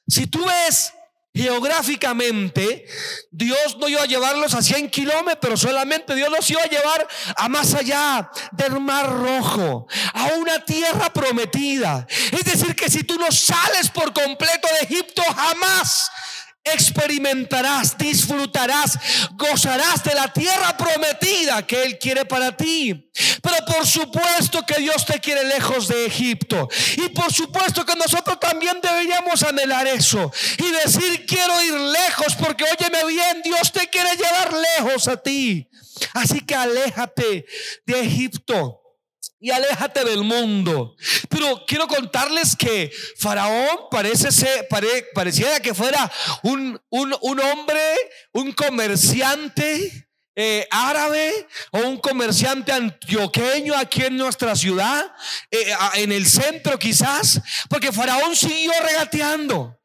si 0.08 0.28
tú 0.28 0.46
ves 0.46 0.94
geográficamente, 1.34 2.86
Dios 3.32 3.78
no 3.80 3.88
iba 3.88 4.04
a 4.04 4.06
llevarlos 4.06 4.54
a 4.54 4.62
100 4.62 4.90
kilómetros, 4.92 5.62
solamente 5.62 6.14
Dios 6.14 6.30
los 6.30 6.48
iba 6.52 6.62
a 6.62 6.68
llevar 6.68 7.08
a 7.36 7.50
más 7.50 7.74
allá 7.74 8.30
del 8.52 8.80
mar 8.80 9.10
rojo, 9.10 9.88
a 10.14 10.26
una 10.38 10.64
tierra 10.64 11.12
prometida. 11.12 12.06
Es 12.32 12.44
decir, 12.44 12.76
que 12.76 12.90
si 12.90 13.04
tú 13.04 13.18
no 13.18 13.32
sales 13.32 13.90
por 13.90 14.14
completo 14.14 14.68
de 14.80 14.86
Egipto, 14.86 15.24
jamás 15.36 16.12
experimentarás, 16.64 17.98
disfrutarás, 17.98 18.98
gozarás 19.34 20.04
de 20.04 20.16
la 20.16 20.32
tierra 20.32 20.76
prometida 20.78 21.66
que 21.66 21.84
Él 21.84 22.00
quiere 22.00 22.26
para 22.26 22.56
ti. 22.56 23.10
Pero 23.42 23.56
por 23.66 23.86
supuesto 23.86 24.66
que 24.66 24.80
Dios 24.80 25.06
te 25.06 25.20
quiere 25.20 25.44
lejos 25.44 25.88
de 25.88 26.06
Egipto. 26.06 26.70
Y 26.98 27.10
por 27.10 27.32
supuesto 27.32 27.86
que 27.86 27.96
nosotros 27.96 28.40
también 28.40 28.80
deberíamos 28.82 29.44
anhelar 29.44 29.88
eso 29.88 30.32
y 30.58 30.72
decir 30.72 31.26
quiero 31.26 31.62
ir 31.64 31.74
lejos 31.74 32.36
porque 32.36 32.64
óyeme 32.64 33.06
bien, 33.06 33.42
Dios 33.44 33.72
te 33.72 33.88
quiere 33.88 34.16
llevar 34.16 34.54
lejos 34.54 35.08
a 35.08 35.18
ti. 35.18 35.70
Así 36.14 36.42
que 36.42 36.56
aléjate 36.56 37.46
de 37.86 38.00
Egipto 38.00 38.83
y 39.44 39.52
aléjate 39.52 40.06
del 40.06 40.24
mundo. 40.24 40.96
Pero 41.28 41.66
quiero 41.68 41.86
contarles 41.86 42.56
que 42.56 42.90
Faraón 43.18 43.90
parece 43.92 44.32
ser, 44.32 44.70
pareciera 45.14 45.60
que 45.60 45.74
fuera 45.74 46.10
un, 46.44 46.82
un, 46.90 47.40
hombre, 47.42 47.82
un 48.32 48.54
comerciante 48.54 50.08
eh, 50.34 50.66
árabe 50.72 51.46
o 51.72 51.80
un 51.80 51.98
comerciante 51.98 52.72
antioqueño 52.72 53.76
aquí 53.76 54.04
en 54.04 54.16
nuestra 54.16 54.56
ciudad, 54.56 55.14
eh, 55.52 55.76
en 55.96 56.14
el 56.14 56.26
centro 56.26 56.80
quizás, 56.80 57.42
porque 57.68 57.92
Faraón 57.92 58.38
siguió 58.38 58.72
regateando. 58.82 59.78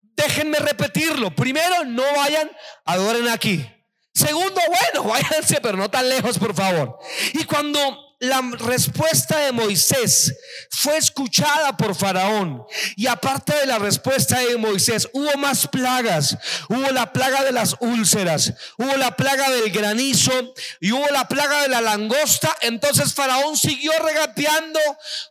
Déjenme 0.00 0.58
repetirlo. 0.58 1.32
Primero, 1.36 1.84
no 1.84 2.02
vayan, 2.16 2.50
adoren 2.84 3.28
aquí. 3.28 3.64
Segundo, 4.12 4.60
bueno, 4.66 5.08
váyanse, 5.08 5.60
pero 5.60 5.78
no 5.78 5.88
tan 5.88 6.08
lejos, 6.08 6.36
por 6.36 6.52
favor. 6.52 6.98
Y 7.34 7.44
cuando 7.44 8.07
la 8.20 8.40
respuesta 8.58 9.38
de 9.38 9.52
Moisés 9.52 10.34
fue 10.70 10.96
escuchada 10.96 11.76
por 11.76 11.94
Faraón. 11.94 12.64
Y 12.96 13.06
aparte 13.06 13.54
de 13.54 13.66
la 13.66 13.78
respuesta 13.78 14.40
de 14.40 14.56
Moisés, 14.56 15.08
hubo 15.12 15.32
más 15.38 15.68
plagas. 15.68 16.36
Hubo 16.68 16.90
la 16.90 17.12
plaga 17.12 17.44
de 17.44 17.52
las 17.52 17.76
úlceras, 17.80 18.52
hubo 18.76 18.96
la 18.96 19.14
plaga 19.14 19.50
del 19.50 19.70
granizo 19.70 20.32
y 20.80 20.92
hubo 20.92 21.06
la 21.12 21.28
plaga 21.28 21.62
de 21.62 21.68
la 21.68 21.80
langosta. 21.80 22.56
Entonces 22.62 23.14
Faraón 23.14 23.56
siguió 23.56 23.92
regateando 24.02 24.80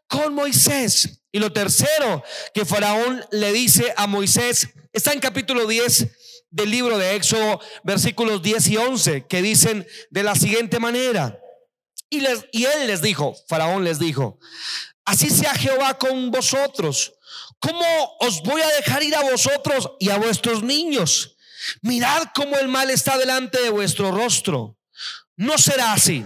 con 0.07 0.33
Moisés. 0.33 1.21
Y 1.31 1.39
lo 1.39 1.51
tercero 1.51 2.23
que 2.53 2.65
Faraón 2.65 3.23
le 3.31 3.51
dice 3.51 3.93
a 3.97 4.07
Moisés 4.07 4.69
está 4.93 5.11
en 5.11 5.19
capítulo 5.19 5.67
10 5.67 6.07
del 6.49 6.71
libro 6.71 6.97
de 6.97 7.15
Éxodo, 7.15 7.59
versículos 7.83 8.41
10 8.41 8.67
y 8.69 8.77
11, 8.77 9.25
que 9.27 9.41
dicen 9.41 9.85
de 10.09 10.23
la 10.23 10.35
siguiente 10.35 10.79
manera. 10.79 11.37
Y, 12.09 12.23
y 12.51 12.65
él 12.65 12.87
les 12.87 13.01
dijo, 13.01 13.35
Faraón 13.47 13.83
les 13.83 13.99
dijo, 13.99 14.39
así 15.05 15.29
sea 15.29 15.53
Jehová 15.55 15.97
con 15.97 16.31
vosotros. 16.31 17.13
¿Cómo 17.59 18.17
os 18.19 18.41
voy 18.43 18.61
a 18.61 18.67
dejar 18.67 19.03
ir 19.03 19.15
a 19.15 19.23
vosotros 19.23 19.91
y 19.99 20.09
a 20.09 20.17
vuestros 20.17 20.63
niños? 20.63 21.37
Mirad 21.81 22.27
cómo 22.35 22.57
el 22.57 22.67
mal 22.67 22.89
está 22.89 23.17
delante 23.17 23.61
de 23.61 23.69
vuestro 23.69 24.11
rostro. 24.11 24.77
No 25.35 25.57
será 25.57 25.93
así. 25.93 26.25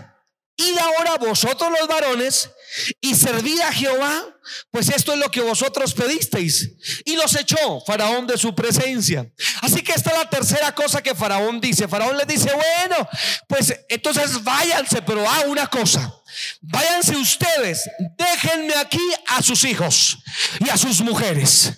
Id 0.57 0.77
ahora 0.77 1.17
vosotros 1.17 1.71
los 1.79 1.87
varones 1.87 2.51
y 2.99 3.15
servid 3.15 3.60
a 3.62 3.71
Jehová, 3.71 4.25
pues 4.71 4.89
esto 4.89 5.13
es 5.13 5.19
lo 5.19 5.29
que 5.29 5.41
vosotros 5.41 5.93
pedisteis. 5.93 6.71
Y 7.05 7.15
los 7.15 7.36
echó 7.36 7.81
Faraón 7.86 8.27
de 8.27 8.38
su 8.38 8.53
presencia. 8.55 9.29
Así 9.62 9.81
que 9.81 9.93
esta 9.93 10.12
es 10.12 10.17
la 10.17 10.29
tercera 10.29 10.73
cosa 10.73 11.01
que 11.01 11.15
Faraón 11.15 11.60
dice. 11.60 11.88
Faraón 11.88 12.17
le 12.17 12.25
dice, 12.25 12.49
bueno, 12.51 13.07
pues 13.47 13.73
entonces 13.89 14.43
váyanse, 14.43 15.01
pero 15.01 15.27
a 15.29 15.41
una 15.41 15.67
cosa. 15.67 16.13
Váyanse 16.62 17.15
ustedes, 17.15 17.89
déjenme 18.17 18.75
aquí 18.75 19.01
a 19.27 19.41
sus 19.41 19.63
hijos 19.63 20.17
y 20.60 20.69
a 20.69 20.77
sus 20.77 21.01
mujeres. 21.01 21.73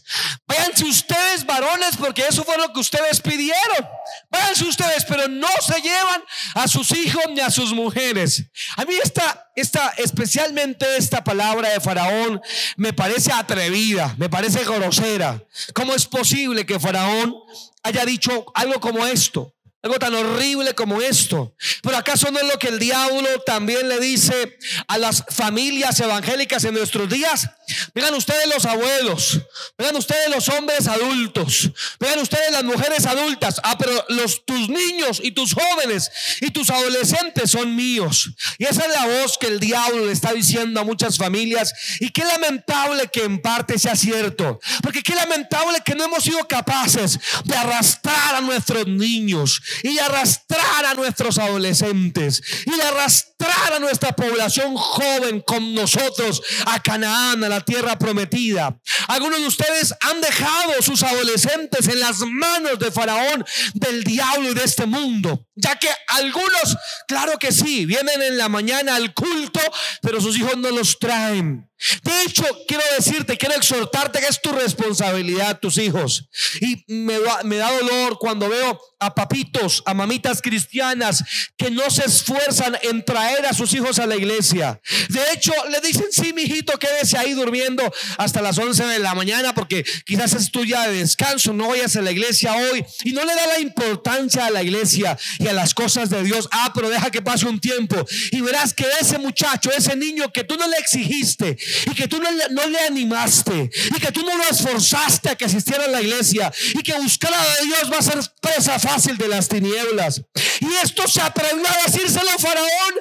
Váyanse 0.46 0.86
ustedes 0.86 1.46
varones 1.46 1.96
porque 1.98 2.26
eso 2.28 2.44
fue 2.44 2.58
lo 2.58 2.72
que 2.74 2.80
ustedes 2.80 3.22
pidieron. 3.22 3.88
Váyanse 4.30 4.66
ustedes, 4.66 5.06
pero 5.06 5.28
no 5.28 5.48
se 5.66 5.82
llevan 5.82 6.24
a 6.56 6.68
sus 6.68 6.92
hijos 6.92 7.24
ni 7.30 7.40
a 7.40 7.50
sus 7.50 7.74
mujeres. 7.74 8.44
A 8.78 8.86
mí 8.86 8.96
esta, 9.02 9.52
esta, 9.56 9.94
especialmente 9.98 10.86
esta 10.98 11.24
palabra 11.24 11.70
de 11.70 11.80
Faraón 11.80 12.42
me 12.76 12.94
parece 12.94 13.32
atrevida, 13.32 14.16
me 14.18 14.30
parece 14.30 14.64
grosera. 14.64 15.42
¿Cómo 15.74 15.94
es 15.94 16.06
posible 16.06 16.66
que 16.66 16.80
Faraón 16.80 17.36
haya 17.84 18.06
dicho 18.06 18.46
algo 18.56 18.80
como 18.80 19.06
esto? 19.06 19.53
Algo 19.84 20.00
tan 20.00 20.16
horrible 20.16 20.74
como 20.74 21.02
esto. 21.02 21.54
Pero 21.82 21.98
acaso 21.98 22.32
no 22.32 22.40
es 22.40 22.48
lo 22.48 22.58
que 22.58 22.70
el 22.70 22.80
diablo 22.80 23.28
también 23.46 23.90
le 23.90 24.00
dice 24.00 24.58
a 24.88 24.98
las 24.98 25.26
familias 25.30 26.00
evangélicas 26.00 26.64
en 26.64 26.74
nuestros 26.74 27.10
días. 27.10 27.50
Vean 27.94 28.14
ustedes 28.14 28.48
los 28.48 28.66
abuelos, 28.66 29.42
vean 29.78 29.96
ustedes 29.98 30.30
los 30.30 30.48
hombres 30.50 30.88
adultos, 30.88 31.70
vean 32.00 32.20
ustedes 32.20 32.52
las 32.52 32.64
mujeres 32.64 33.06
adultas. 33.06 33.60
Ah, 33.62 33.78
pero 33.78 34.06
los 34.08 34.46
tus 34.46 34.70
niños 34.70 35.20
y 35.22 35.32
tus 35.32 35.54
jóvenes 35.54 36.10
y 36.40 36.52
tus 36.52 36.70
adolescentes 36.70 37.52
son 37.52 37.76
míos. 37.76 38.30
Y 38.58 38.64
esa 38.64 38.84
es 38.86 38.94
la 38.94 39.06
voz 39.06 39.38
que 39.38 39.48
el 39.48 39.60
diablo 39.60 40.06
le 40.06 40.14
está 40.14 40.32
diciendo 40.32 40.80
a 40.80 40.86
muchas 40.86 41.18
familias. 41.18 41.74
Y 42.00 42.10
qué 42.12 42.24
lamentable 42.24 43.10
que 43.12 43.26
en 43.26 43.42
parte 43.42 43.78
sea 43.78 43.98
cierto, 43.98 44.62
porque 44.82 45.04
qué 45.04 45.14
lamentable 45.14 45.80
que 45.84 45.94
no 45.94 46.06
hemos 46.06 46.24
sido 46.24 46.48
capaces 46.48 47.20
de 47.44 47.56
arrastrar 47.56 48.36
a 48.36 48.42
nuestros 48.42 48.88
niños 48.88 49.62
y 49.82 49.98
arrastrar 50.00 50.86
a 50.86 50.94
nuestros 50.94 51.38
adolescentes 51.38 52.42
y 52.66 52.80
arrastrar 52.82 53.74
a 53.74 53.80
nuestra 53.80 54.16
población 54.16 54.76
joven 54.76 55.42
con 55.42 55.74
nosotros 55.74 56.42
a 56.66 56.82
Canaán, 56.82 57.44
a 57.44 57.50
la 57.50 57.62
tierra 57.62 57.98
prometida. 57.98 58.80
Algunos 59.08 59.40
de 59.40 59.48
ustedes 59.48 59.94
han 60.02 60.22
dejado 60.22 60.82
sus 60.82 61.04
adolescentes 61.04 61.88
en 61.88 62.00
las 62.00 62.20
manos 62.20 62.80
de 62.80 62.92
Faraón, 62.92 63.46
del 63.74 64.04
diablo 64.04 64.52
y 64.52 64.54
de 64.54 64.64
este 64.64 64.86
mundo. 64.86 65.48
Ya 65.56 65.78
que 65.78 65.90
algunos, 66.08 66.78
claro 67.08 67.38
que 67.40 67.52
sí, 67.52 67.86
vienen 67.86 68.22
en 68.22 68.38
la 68.38 68.50
mañana 68.50 68.96
al 68.96 69.14
culto, 69.14 69.62
pero 70.02 70.22
sus 70.22 70.38
hijos 70.38 70.58
no 70.58 70.72
los 70.72 71.00
traen. 71.00 71.70
De 72.04 72.24
hecho, 72.24 72.46
quiero 72.68 72.84
decirte, 72.98 73.38
quiero 73.38 73.56
exhortarte 73.56 74.20
que 74.20 74.28
es 74.28 74.42
tu 74.42 74.52
responsabilidad, 74.52 75.60
tus 75.60 75.78
hijos. 75.78 76.30
Y 76.62 76.84
me 76.88 77.20
me 77.44 77.58
da 77.58 77.72
dolor 77.72 78.18
cuando 78.20 78.50
veo 78.50 78.80
a 79.00 79.14
papitos, 79.14 79.84
a 79.86 79.94
mamitas 79.94 80.42
cristianas 80.42 81.24
que 81.58 81.70
no 81.70 81.90
se 81.90 82.06
esfuerzan 82.06 82.78
en 82.84 83.04
traer 83.04 83.46
a 83.46 83.54
sus 83.54 83.74
hijos 83.74 84.00
a 84.00 84.08
la 84.08 84.16
iglesia. 84.16 84.80
De 85.10 85.22
hecho, 85.34 85.52
le 85.70 85.82
dicen, 85.82 86.06
sí, 86.12 86.34
mi 86.34 86.44
hijito, 86.44 86.78
quédese 86.80 87.18
ahí 87.18 87.34
durmiendo 87.34 87.84
hasta 88.18 88.42
las 88.42 88.58
11 88.58 88.86
de 88.86 89.00
la 89.00 89.14
mañana 89.14 89.54
porque 89.54 89.84
quizás 90.06 90.34
es 90.34 90.52
tuya 90.52 90.88
de 90.88 91.00
descanso, 91.00 91.54
no 91.54 91.70
vayas 91.70 91.96
a 91.96 92.02
la 92.02 92.12
iglesia 92.12 92.54
hoy. 92.54 92.86
Y 93.04 93.12
no 93.12 93.26
le 93.26 93.36
da 93.36 93.48
la 93.48 93.60
importancia 93.60 94.46
a 94.46 94.52
la 94.52 94.64
iglesia 94.64 95.18
y 95.40 95.48
a 95.48 95.54
las 95.54 95.74
cosas 95.74 96.10
de 96.10 96.24
Dios. 96.24 96.48
Ah, 96.52 96.72
pero 96.74 96.90
deja 96.90 97.12
que 97.12 97.22
pase 97.22 97.46
un 97.46 97.60
tiempo 97.60 98.06
y 98.32 98.42
verás 98.42 98.74
que 98.74 98.86
ese 99.02 99.18
muchacho, 99.18 99.70
ese 99.72 99.96
niño 99.96 100.32
que 100.32 100.44
tú 100.44 100.56
no 100.56 100.68
le 100.68 100.78
exigiste, 100.78 101.58
y 101.86 101.94
que 101.94 102.08
tú 102.08 102.20
no, 102.20 102.68
le 102.68 102.80
animaste 102.80 103.70
y 103.96 104.00
que 104.00 104.12
tú 104.12 104.24
no 104.24 104.38
lo 104.38 104.44
esforzaste 104.44 105.30
a 105.30 105.36
que 105.36 105.46
asistiera 105.46 105.86
a 105.86 105.88
la 105.88 106.02
iglesia 106.02 106.52
y 106.74 106.84
que 106.84 106.94
buscar 107.00 107.34
a 107.34 107.64
Dios 107.64 107.92
va 107.92 107.98
a 107.98 108.02
ser 108.02 108.20
presa 108.42 108.80
fácil 108.80 109.18
de 109.18 109.28
las 109.28 109.48
tinieblas. 109.48 110.22
Y 110.60 110.74
esto 110.84 111.08
se 111.08 111.22
atrevió 111.22 111.66
a 111.68 111.90
decírselo 111.90 112.30
a 112.30 112.38
Faraón, 112.38 112.94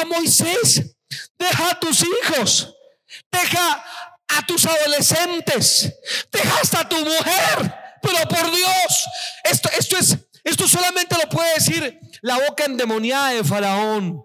a 0.00 0.04
Moisés. 0.04 0.96
Deja 1.38 1.70
a 1.70 1.80
tus 1.80 2.02
hijos, 2.02 2.74
deja 3.32 3.84
a 4.28 4.46
tus 4.46 4.64
adolescentes, 4.64 5.92
deja 6.30 6.60
hasta 6.60 6.80
a 6.80 6.88
tu 6.88 6.96
mujer. 6.96 7.74
Pero 8.02 8.28
por 8.28 8.50
Dios, 8.54 9.04
esto, 9.44 9.68
esto 9.78 9.96
es, 9.98 10.16
esto 10.44 10.68
solamente 10.68 11.16
lo 11.16 11.28
puede 11.28 11.54
decir 11.54 11.98
la 12.22 12.38
boca 12.38 12.64
endemoniada 12.64 13.30
de 13.30 13.44
Faraón. 13.44 14.22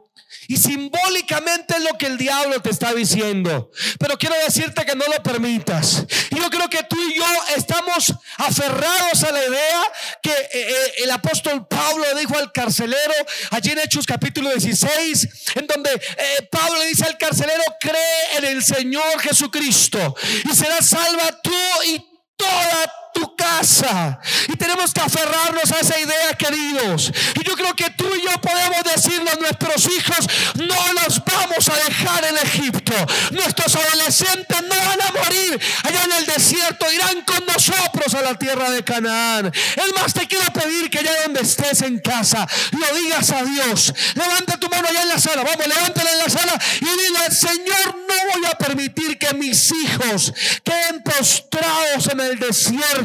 Y 0.48 0.58
simbólicamente 0.58 1.76
es 1.78 1.84
lo 1.84 1.98
que 1.98 2.08
el 2.08 2.18
diablo 2.18 2.62
te 2.62 2.70
está 2.70 2.94
diciendo. 2.94 3.72
Pero 4.00 4.18
quiero 4.18 4.36
decirte 4.46 4.86
que 4.86 4.96
no 4.96 5.06
lo 5.06 5.24
permitas. 5.24 6.06
Yo 6.32 6.50
creo 6.50 6.70
que 6.70 6.84
tú 6.84 6.98
y 7.02 7.16
yo 7.16 7.26
estamos 7.56 8.14
aferrados 8.38 9.24
a 9.24 9.32
la 9.32 9.44
idea 9.44 9.82
que 10.22 10.32
eh, 10.32 10.48
eh, 10.54 10.94
el 11.04 11.12
apóstol 11.12 11.68
Pablo 11.68 12.06
dijo 12.20 12.38
al 12.38 12.52
carcelero 12.52 13.14
allí 13.52 13.72
en 13.72 13.80
Hechos 13.80 14.06
capítulo 14.06 14.52
16, 14.52 15.28
en 15.56 15.68
donde 15.68 15.92
eh, 15.94 16.48
Pablo 16.52 16.80
le 16.80 16.88
dice 16.88 17.06
al 17.06 17.18
carcelero, 17.18 17.64
cree 17.80 18.38
en 18.38 18.46
el 18.46 18.64
Señor 18.64 19.20
Jesucristo 19.22 20.16
y 20.50 20.56
serás 20.56 20.90
salva 20.90 21.42
tú 21.42 21.52
y 21.88 22.04
toda 22.38 22.94
tu 23.16 23.36
casa. 23.36 24.20
Y 24.48 24.58
tenemos 24.58 24.94
que 24.94 25.02
aferrarnos 25.02 25.72
a 25.72 25.80
esa 25.80 25.98
idea, 25.98 26.34
queridos. 26.38 27.12
Y 27.40 27.44
yo 27.44 27.56
creo 27.56 27.74
que 27.74 27.90
tú 27.92 28.08
y 28.14 28.24
yo 28.24 28.42
podemos 28.42 28.84
decirlo 28.84 29.32
nuestros 29.40 29.88
hijos 29.88 30.28
no 30.56 30.76
los 31.02 31.24
vamos 31.24 31.70
a 31.70 31.76
dejar 31.76 32.26
en 32.26 32.38
Egipto. 32.38 32.94
Nuestros 33.32 33.76
adolescentes 33.76 34.62
no 34.62 34.76
van 34.76 35.02
a 35.02 35.24
morir 35.24 35.60
allá 35.84 36.04
en 36.04 36.12
el 36.12 36.26
desierto, 36.26 36.92
irán 36.92 37.22
con 37.22 37.46
nosotros 37.46 38.14
a 38.14 38.22
la 38.22 38.36
tierra 38.36 38.70
de 38.70 38.84
Canaán. 38.84 39.48
Es 39.48 39.94
más, 39.96 40.14
te 40.14 40.28
quiero 40.28 40.52
pedir 40.54 40.90
que 40.90 41.00
allá 41.00 41.12
donde 41.24 41.42
estés 41.42 41.82
en 41.82 42.00
casa, 42.00 42.48
lo 42.72 42.96
digas 42.98 43.32
a 43.32 43.44
Dios. 43.44 43.94
Levanta 44.16 44.58
tu 44.58 44.70
mano 44.70 44.88
allá 44.88 45.04
en 45.04 45.10
la 45.10 45.20
sala, 45.20 45.44
vamos, 45.44 45.68
levántala 45.68 46.12
en 46.12 46.18
la 46.20 46.30
sala 46.30 46.62
y 46.82 46.86
dile, 46.86 47.32
Señor, 47.32 47.96
no 48.08 48.34
voy 48.34 48.46
a 48.52 48.58
permitir 48.58 49.18
que 49.18 49.34
mis 49.34 49.72
hijos 49.72 50.34
queden 50.64 51.02
postrados 51.04 52.08
en 52.12 52.20
el 52.20 52.40
desierto 52.40 53.05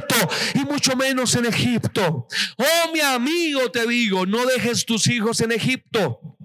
y 0.55 0.61
mucho 0.61 0.97
menos 0.97 1.35
en 1.35 1.47
Egipto. 1.47 2.27
Oh, 2.57 2.93
mi 2.93 3.01
amigo, 3.01 3.71
te 3.71 3.87
digo, 3.87 4.27
no 4.27 4.45
dejes 4.47 4.85
tus 4.85 5.09
hijos 5.09 5.41
en 5.41 5.53
Egipto. 5.53 6.37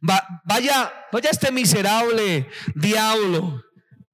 vaya, 0.00 0.92
vaya 1.12 1.30
este 1.30 1.50
miserable 1.50 2.48
diablo. 2.74 3.62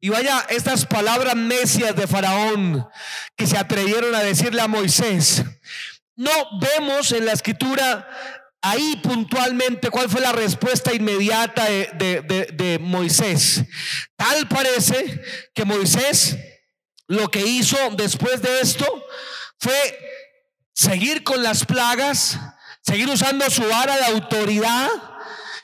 Y 0.05 0.09
vaya 0.09 0.44
estas 0.48 0.85
palabras 0.85 1.37
necias 1.37 1.94
de 1.94 2.09
Faraón 2.09 2.88
que 3.37 3.46
se 3.46 3.57
atrevieron 3.57 4.12
a 4.16 4.20
decirle 4.20 4.61
a 4.61 4.66
Moisés. 4.66 5.44
No 6.16 6.31
vemos 6.61 7.12
en 7.12 7.25
la 7.25 7.33
escritura 7.33 8.09
ahí 8.62 9.01
puntualmente 9.03 9.90
cuál 9.90 10.09
fue 10.09 10.20
la 10.20 10.33
respuesta 10.33 10.94
inmediata 10.94 11.66
de, 11.66 12.53
de, 12.55 12.79
Moisés. 12.81 13.64
Tal 14.16 14.48
parece 14.48 15.20
que 15.53 15.64
Moisés 15.64 16.38
lo 17.07 17.31
que 17.31 17.41
hizo 17.41 17.77
después 17.97 18.43
de 18.43 18.61
esto 18.61 18.87
fue 19.59 19.75
seguir 20.73 21.23
con 21.23 21.43
las 21.43 21.65
plagas, 21.65 22.38
seguir 22.81 23.09
usando 23.09 23.49
su 23.51 23.62
vara 23.62 23.97
de 23.97 24.07
autoridad. 24.07 24.88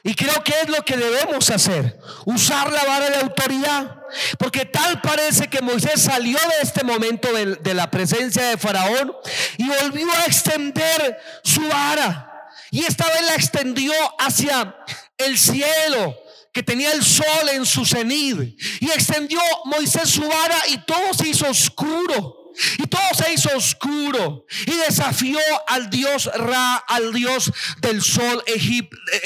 Y 0.05 0.15
creo 0.15 0.43
que 0.45 0.55
es 0.63 0.69
lo 0.69 0.85
que 0.85 0.97
debemos 0.97 1.51
hacer, 1.51 1.99
usar 2.25 2.73
la 2.73 2.85
vara 2.85 3.11
de 3.11 3.17
autoridad. 3.17 3.97
Porque 4.39 4.65
tal 4.65 5.01
parece 5.01 5.49
que 5.49 5.61
Moisés 5.61 6.01
salió 6.03 6.39
de 6.39 6.63
este 6.63 6.85
momento 6.85 7.29
de, 7.33 7.75
la 7.75 7.91
presencia 7.91 8.43
de 8.49 8.57
Faraón 8.57 9.15
y 9.59 9.69
volvió 9.69 10.11
a 10.13 10.25
extender 10.25 11.19
su 11.43 11.67
vara. 11.69 12.25
Y 12.71 12.85
esta 12.85 13.07
vez 13.09 13.27
la 13.27 13.35
extendió 13.35 13.93
hacia 14.19 14.77
el 15.19 15.37
cielo 15.39 16.17
que 16.59 16.65
tenía 16.65 16.91
el 16.91 17.05
sol 17.05 17.49
en 17.53 17.65
su 17.65 17.87
cenid. 17.87 18.41
Y 18.81 18.87
extendió 18.87 19.39
Moisés 19.67 20.11
su 20.11 20.23
vara 20.23 20.59
y 20.67 20.79
todo 20.79 21.15
se 21.15 21.29
hizo 21.29 21.49
oscuro. 21.49 22.53
Y 22.79 22.89
todo 22.89 23.15
se 23.17 23.33
hizo 23.33 23.57
oscuro. 23.57 24.45
Y 24.67 24.73
desafió 24.73 25.39
al 25.69 25.89
Dios 25.89 26.29
Ra, 26.35 26.75
al 26.75 27.13
Dios 27.13 27.53
del 27.81 28.03
sol 28.03 28.43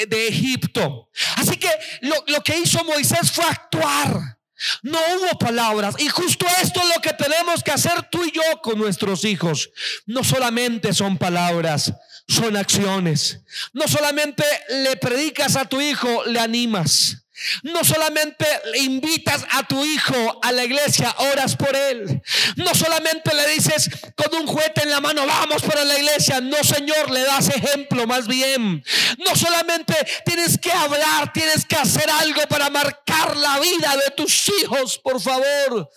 de 0.07 0.27
Egipto. 0.27 1.09
Así 1.37 1.57
que 1.57 1.71
lo, 2.01 2.23
lo 2.27 2.43
que 2.43 2.59
hizo 2.59 2.83
Moisés 2.83 3.31
fue 3.31 3.45
actuar. 3.45 4.37
No 4.83 4.99
hubo 4.99 5.39
palabras. 5.39 5.95
Y 5.97 6.09
justo 6.09 6.45
esto 6.61 6.81
es 6.83 6.95
lo 6.95 7.01
que 7.01 7.13
tenemos 7.13 7.63
que 7.63 7.71
hacer 7.71 8.09
tú 8.11 8.23
y 8.23 8.31
yo 8.31 8.43
con 8.61 8.77
nuestros 8.77 9.25
hijos. 9.25 9.71
No 10.05 10.23
solamente 10.23 10.93
son 10.93 11.17
palabras, 11.17 11.91
son 12.27 12.55
acciones. 12.55 13.39
No 13.73 13.87
solamente 13.87 14.43
le 14.69 14.97
predicas 14.97 15.55
a 15.55 15.65
tu 15.65 15.81
hijo, 15.81 16.25
le 16.25 16.39
animas. 16.39 17.22
No 17.63 17.83
solamente 17.83 18.45
le 18.71 18.79
invitas 18.79 19.45
a 19.51 19.63
tu 19.63 19.83
hijo 19.83 20.39
a 20.41 20.51
la 20.51 20.63
iglesia, 20.63 21.13
oras 21.31 21.55
por 21.55 21.75
él. 21.75 22.21
No 22.57 22.73
solamente 22.75 23.33
le 23.33 23.47
dices 23.49 23.89
con 24.15 24.39
un 24.39 24.47
juguete 24.47 24.83
en 24.83 24.91
la 24.91 25.01
mano, 25.01 25.25
vamos 25.25 25.61
para 25.63 25.83
la 25.83 25.97
iglesia. 25.97 26.41
No, 26.41 26.57
Señor, 26.63 27.09
le 27.09 27.21
das 27.21 27.49
ejemplo 27.49 28.05
más 28.05 28.27
bien. 28.27 28.83
No 29.17 29.35
solamente 29.35 29.95
tienes 30.25 30.57
que 30.57 30.71
hablar, 30.71 31.33
tienes 31.33 31.65
que 31.65 31.75
hacer 31.75 32.09
algo 32.09 32.41
para 32.47 32.69
marcar 32.69 33.35
la 33.35 33.59
vida 33.59 33.95
de 34.05 34.11
tus 34.15 34.49
hijos, 34.61 34.99
por 34.99 35.19
favor. 35.19 35.89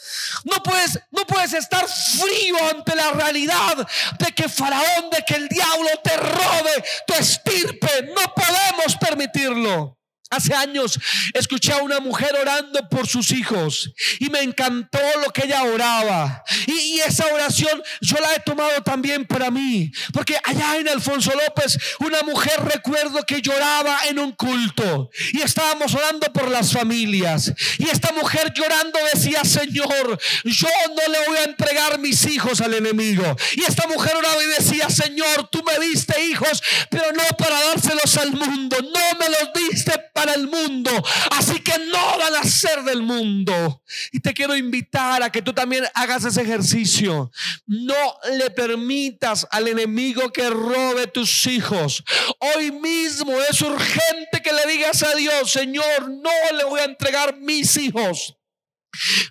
No 0.44 0.62
puedes, 0.62 0.98
no 1.10 1.26
puedes 1.26 1.52
estar 1.52 1.86
frío 1.86 2.56
ante 2.70 2.94
la 2.94 3.12
realidad 3.12 3.86
de 4.18 4.32
que 4.32 4.48
Faraón, 4.48 5.10
de 5.10 5.22
que 5.26 5.34
el 5.34 5.48
diablo 5.48 5.88
te 6.02 6.16
robe 6.16 6.84
tu 7.06 7.14
estirpe. 7.14 8.10
No 8.14 8.34
podemos 8.34 8.96
permitirlo. 8.98 9.95
Hace 10.28 10.54
años 10.54 10.98
escuché 11.34 11.72
a 11.72 11.82
una 11.82 12.00
mujer 12.00 12.34
orando 12.34 12.88
por 12.88 13.06
sus 13.06 13.30
hijos 13.30 13.92
y 14.18 14.28
me 14.28 14.40
encantó 14.40 14.98
lo 15.24 15.32
que 15.32 15.44
ella 15.44 15.62
oraba. 15.62 16.42
Y, 16.66 16.96
esa 17.06 17.26
oración 17.26 17.80
yo 18.00 18.16
la 18.20 18.34
he 18.34 18.40
tomado 18.40 18.82
también 18.82 19.24
para 19.24 19.50
mí. 19.52 19.92
Porque 20.12 20.36
allá 20.42 20.78
en 20.78 20.88
Alfonso 20.88 21.30
López, 21.30 21.78
una 22.00 22.22
mujer 22.22 22.54
recuerdo 22.64 23.24
que 23.24 23.40
lloraba 23.40 24.06
en 24.08 24.18
un 24.18 24.32
culto 24.32 25.10
y 25.32 25.42
estábamos 25.42 25.94
orando 25.94 26.32
por 26.32 26.50
las 26.50 26.72
familias. 26.72 27.52
Y 27.78 27.88
esta 27.88 28.12
mujer 28.12 28.52
llorando 28.52 28.98
decía, 29.14 29.44
Señor, 29.44 30.18
yo 30.42 30.68
no 30.88 31.12
le 31.12 31.28
voy 31.28 31.38
a 31.38 31.44
entregar 31.44 32.00
mis 32.00 32.26
hijos 32.26 32.60
al 32.60 32.74
enemigo. 32.74 33.36
Y 33.54 33.62
esta 33.62 33.86
mujer 33.86 34.16
oraba 34.16 34.42
y 34.42 34.46
decía, 34.46 34.90
Señor, 34.90 35.48
tú 35.50 35.62
me 35.62 35.86
diste 35.86 36.20
hijos, 36.24 36.62
pero 36.90 37.12
no 37.12 37.22
para 37.36 37.62
dárselos 37.66 38.16
al 38.16 38.32
mundo. 38.32 38.76
No 38.82 39.18
me 39.18 39.28
los 39.28 39.70
diste 39.70 39.92
para 40.16 40.32
el 40.32 40.48
mundo. 40.48 40.90
Así 41.30 41.60
que 41.60 41.78
no 41.78 42.18
van 42.18 42.34
a 42.34 42.42
ser 42.42 42.82
del 42.82 43.02
mundo. 43.02 43.82
Y 44.10 44.20
te 44.20 44.32
quiero 44.32 44.56
invitar 44.56 45.22
a 45.22 45.30
que 45.30 45.42
tú 45.42 45.52
también 45.52 45.84
hagas 45.94 46.24
ese 46.24 46.42
ejercicio. 46.42 47.30
No 47.66 48.18
le 48.38 48.50
permitas 48.50 49.46
al 49.50 49.68
enemigo 49.68 50.32
que 50.32 50.48
robe 50.48 51.06
tus 51.06 51.46
hijos. 51.46 52.02
Hoy 52.38 52.72
mismo 52.72 53.32
es 53.42 53.60
urgente 53.60 54.42
que 54.42 54.52
le 54.52 54.66
digas 54.72 55.02
a 55.02 55.14
Dios, 55.14 55.52
Señor, 55.52 56.10
no 56.10 56.56
le 56.56 56.64
voy 56.64 56.80
a 56.80 56.84
entregar 56.84 57.36
mis 57.36 57.76
hijos. 57.76 58.35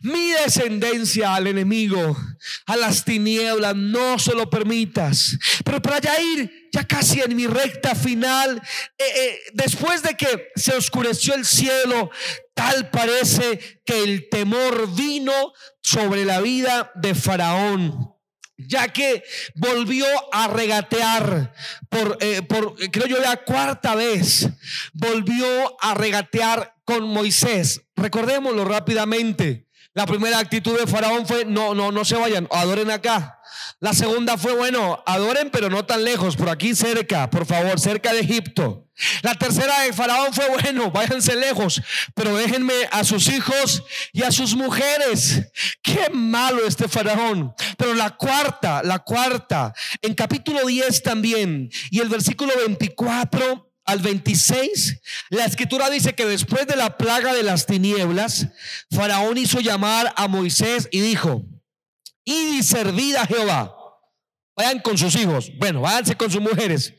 Mi 0.01 0.31
descendencia 0.31 1.35
al 1.35 1.47
enemigo, 1.47 2.17
a 2.65 2.75
las 2.75 3.05
tinieblas, 3.05 3.75
no 3.75 4.19
se 4.19 4.33
lo 4.33 4.49
permitas. 4.49 5.37
Pero 5.63 5.81
para 5.81 5.99
ya 5.99 6.19
ir 6.21 6.69
ya 6.71 6.85
casi 6.85 7.21
en 7.21 7.35
mi 7.35 7.47
recta 7.47 7.95
final, 7.95 8.61
eh, 8.97 9.03
eh, 9.15 9.39
después 9.53 10.03
de 10.03 10.15
que 10.15 10.49
se 10.55 10.75
oscureció 10.75 11.33
el 11.33 11.45
cielo, 11.45 12.11
tal 12.53 12.89
parece 12.89 13.81
que 13.85 14.03
el 14.03 14.27
temor 14.29 14.93
vino 14.93 15.53
sobre 15.81 16.25
la 16.25 16.41
vida 16.41 16.91
de 16.95 17.15
Faraón 17.15 18.15
ya 18.57 18.87
que 18.87 19.23
volvió 19.55 20.05
a 20.33 20.47
regatear 20.47 21.53
por, 21.89 22.17
eh, 22.21 22.41
por, 22.41 22.75
creo 22.89 23.07
yo, 23.07 23.19
la 23.19 23.37
cuarta 23.37 23.95
vez, 23.95 24.47
volvió 24.93 25.75
a 25.81 25.93
regatear 25.93 26.74
con 26.85 27.03
Moisés. 27.07 27.81
Recordémoslo 27.95 28.63
rápidamente. 28.63 29.67
La 29.93 30.05
primera 30.05 30.39
actitud 30.39 30.77
de 30.77 30.87
Faraón 30.87 31.25
fue, 31.25 31.45
no, 31.45 31.73
no, 31.73 31.91
no 31.91 32.05
se 32.05 32.15
vayan, 32.15 32.47
adoren 32.51 32.91
acá. 32.91 33.39
La 33.79 33.93
segunda 33.93 34.37
fue, 34.37 34.53
bueno, 34.53 35.01
adoren, 35.05 35.49
pero 35.49 35.69
no 35.69 35.85
tan 35.85 36.03
lejos, 36.03 36.35
por 36.35 36.49
aquí 36.49 36.75
cerca, 36.75 37.29
por 37.29 37.45
favor, 37.45 37.79
cerca 37.79 38.13
de 38.13 38.19
Egipto. 38.19 38.89
La 39.21 39.35
tercera 39.35 39.81
de 39.81 39.93
Faraón 39.93 40.33
fue, 40.33 40.47
bueno, 40.49 40.91
váyanse 40.91 41.35
lejos, 41.35 41.81
pero 42.13 42.35
déjenme 42.35 42.73
a 42.91 43.03
sus 43.03 43.27
hijos 43.27 43.83
y 44.13 44.23
a 44.23 44.31
sus 44.31 44.55
mujeres. 44.55 45.49
Qué 45.81 46.09
malo 46.11 46.65
este 46.65 46.87
Faraón. 46.87 47.53
Pero 47.77 47.93
la 47.93 48.11
cuarta, 48.11 48.81
la 48.83 48.99
cuarta, 48.99 49.73
en 50.01 50.13
capítulo 50.13 50.65
10 50.65 51.03
también, 51.03 51.69
y 51.89 51.99
el 51.99 52.09
versículo 52.09 52.53
24 52.65 53.74
al 53.85 53.99
26, 53.99 55.01
la 55.29 55.45
escritura 55.45 55.89
dice 55.89 56.13
que 56.15 56.25
después 56.25 56.67
de 56.67 56.75
la 56.75 56.97
plaga 56.97 57.33
de 57.33 57.43
las 57.43 57.65
tinieblas, 57.65 58.47
Faraón 58.91 59.37
hizo 59.37 59.59
llamar 59.59 60.13
a 60.15 60.27
Moisés 60.27 60.87
y 60.91 61.01
dijo, 61.01 61.45
y 62.23 62.63
servid 62.63 63.15
a 63.15 63.27
Jehová. 63.27 63.75
Vayan 64.57 64.79
con 64.79 64.97
sus 64.97 65.13
hijos, 65.15 65.51
bueno, 65.57 65.81
váyanse 65.81 66.15
con 66.15 66.31
sus 66.31 66.41
mujeres. 66.41 66.93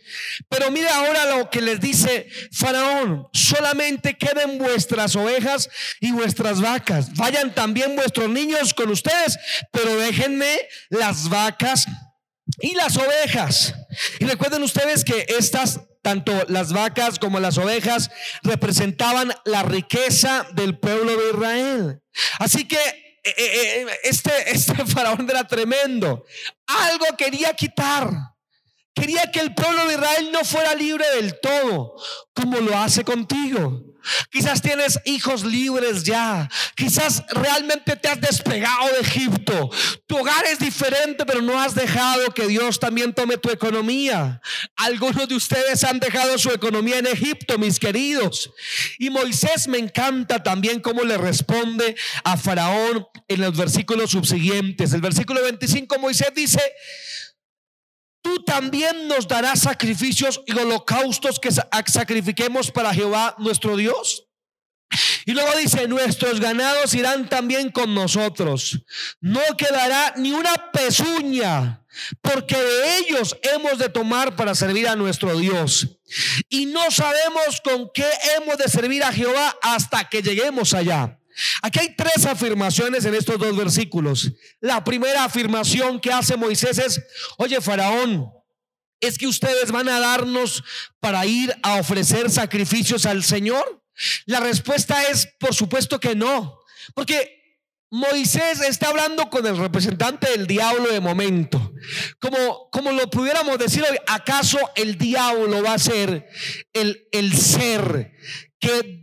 Pero 0.51 0.71
mira 0.71 0.95
ahora 0.95 1.37
lo 1.37 1.49
que 1.49 1.63
les 1.63 1.81
dice 1.81 2.29
Faraón, 2.53 3.29
solamente 3.33 4.19
queden 4.19 4.59
vuestras 4.59 5.17
ovejas 5.17 5.71
y 6.01 6.13
vuestras 6.13 6.61
vacas. 6.61 7.15
Vayan 7.15 7.55
también 7.55 7.97
vuestros 7.97 8.29
niños 8.29 8.75
con 8.75 8.91
ustedes, 8.91 9.39
pero 9.73 9.97
déjenme 9.97 10.55
las 10.91 11.31
vacas 11.31 11.87
y 12.61 12.75
las 12.75 12.97
ovejas. 12.99 13.75
Y 14.21 14.27
recuerden 14.27 14.63
ustedes 14.63 15.03
que 15.03 15.27
estas, 15.39 15.81
tanto 16.07 16.33
las 16.47 16.73
vacas 16.73 17.19
como 17.19 17.41
las 17.41 17.59
ovejas, 17.59 18.13
representaban 18.45 19.35
la 19.45 19.65
riqueza 19.65 20.47
del 20.53 20.79
pueblo 20.79 21.17
de 21.17 21.31
Israel. 21.31 22.01
Así 22.39 22.69
que 22.69 22.77
eh, 22.77 23.35
eh, 23.37 23.37
eh, 23.37 23.87
este, 24.05 24.31
este 24.53 24.87
faraón 24.87 25.29
era 25.29 25.45
tremendo. 25.49 26.25
Algo 26.69 27.07
quería 27.19 27.55
quitar. 27.55 28.09
Quería 28.95 29.33
que 29.33 29.41
el 29.41 29.53
pueblo 29.53 29.85
de 29.89 29.95
Israel 29.95 30.31
no 30.31 30.45
fuera 30.45 30.77
libre 30.77 31.05
del 31.17 31.41
todo, 31.41 31.97
como 32.33 32.61
lo 32.61 32.79
hace 32.79 33.03
contigo. 33.03 33.83
Quizás 34.31 34.63
tienes 34.63 34.99
hijos 35.05 35.45
libres 35.45 36.05
ya. 36.05 36.49
Quizás 36.75 37.25
realmente 37.31 37.97
te 37.97 38.09
has 38.09 38.21
despegado 38.21 38.89
de 38.93 39.01
Egipto. 39.01 39.71
Tu 40.07 40.17
hogar 40.17 40.45
es 40.47 40.59
diferente, 40.59 41.25
pero 41.27 41.43
no 41.43 41.61
has 41.61 41.75
dejado 41.75 42.33
que 42.35 42.47
Dios 42.47 42.79
también 42.79 43.13
tome 43.13 43.37
tu 43.37 43.51
economía. 43.51 44.41
Algunos 44.77 45.29
de 45.29 45.35
ustedes 45.35 45.85
han 45.85 45.99
dejado 46.01 46.39
su 46.39 46.51
economía 46.51 46.99
en 46.99 47.07
Egipto, 47.07 47.59
mis 47.59 47.79
queridos. 47.79 48.51
Y 48.99 49.11
Moisés 49.11 49.69
me 49.69 49.79
encanta 49.79 50.43
también 50.43 50.81
cómo 50.81 51.03
le 51.05 51.19
responde 51.19 51.97
a 52.25 52.37
Faraón 52.37 53.07
en 53.29 53.41
los 53.41 53.57
versículos 53.57 54.11
subsiguientes. 54.11 54.93
El 54.93 55.01
versículo 55.01 55.43
25, 55.43 55.99
Moisés 55.99 56.33
dice, 56.35 56.61
tú 58.27 58.43
también 58.43 59.07
nos 59.07 59.29
darás 59.29 59.61
sacrificios 59.61 60.41
y 60.47 60.53
holocaustos 60.53 61.39
que 61.39 61.53
sacrifiquemos 61.53 62.73
para 62.73 62.93
Jehová 62.93 63.37
nuestro 63.39 63.77
Dios. 63.77 64.25
Y 65.25 65.33
luego 65.33 65.57
dice, 65.57 65.87
nuestros 65.87 66.41
ganados 66.41 66.93
irán 66.95 67.29
también 67.29 67.71
con 67.71 67.95
nosotros. 67.95 68.81
No 69.21 69.41
quedará 69.57 70.15
ni 70.17 70.33
una 70.33 70.73
pezuña, 70.73 71.85
porque 72.21 72.57
de 72.57 72.99
ellos 72.99 73.37
hemos 73.55 73.79
de 73.79 73.91
tomar 73.91 74.35
para 74.35 74.57
servir 74.57 74.89
a 74.89 74.97
nuestro 74.97 75.39
Dios. 75.39 75.87
Y 76.49 76.67
no 76.67 76.91
sabemos 76.91 77.61
con 77.63 77.91
qué 77.95 78.09
hemos 78.37 78.59
de 78.59 78.69
servir 78.69 79.05
a 79.05 79.13
Jehová 79.13 79.57
hasta 79.63 80.09
que 80.09 80.21
lleguemos 80.21 80.75
allá. 80.75 81.21
Aquí 81.63 81.79
hay 81.81 81.95
tres 81.97 82.27
afirmaciones 82.27 83.05
en 83.05 83.15
estos 83.15 83.39
dos 83.39 83.57
versículos. 83.57 84.33
La 84.61 84.83
primera 84.85 85.25
afirmación 85.25 86.01
que 86.01 86.13
hace 86.13 86.37
Moisés 86.37 86.79
es, 86.79 87.03
oye 87.39 87.61
Faraón, 87.61 88.31
¿es 89.01 89.19
que 89.19 89.27
ustedes 89.27 89.71
van 89.71 89.89
a 89.89 90.01
darnos 90.01 90.65
para 91.01 91.27
ir 91.27 91.55
a 91.63 91.77
ofrecer 91.81 92.31
sacrificios 92.31 93.07
al 93.07 93.23
Señor? 93.25 93.83
La 94.27 94.41
respuesta 94.41 95.03
es, 95.05 95.29
por 95.39 95.55
supuesto 95.55 96.01
que 96.01 96.15
no, 96.15 96.59
porque 96.95 97.37
Moisés 97.91 98.61
está 98.61 98.89
hablando 98.89 99.31
con 99.31 99.47
el 99.47 99.57
representante 99.57 100.31
del 100.31 100.47
diablo 100.47 100.91
de 100.91 101.01
momento. 101.01 101.73
Como, 102.19 102.69
como 102.71 102.91
lo 102.93 103.09
pudiéramos 103.09 103.59
decir 103.59 103.85
hoy, 103.89 103.97
¿acaso 104.07 104.59
el 104.75 104.99
diablo 104.99 105.63
va 105.63 105.75
a 105.75 105.79
ser 105.79 106.29
el, 106.73 107.09
el 107.13 107.37
ser 107.37 108.13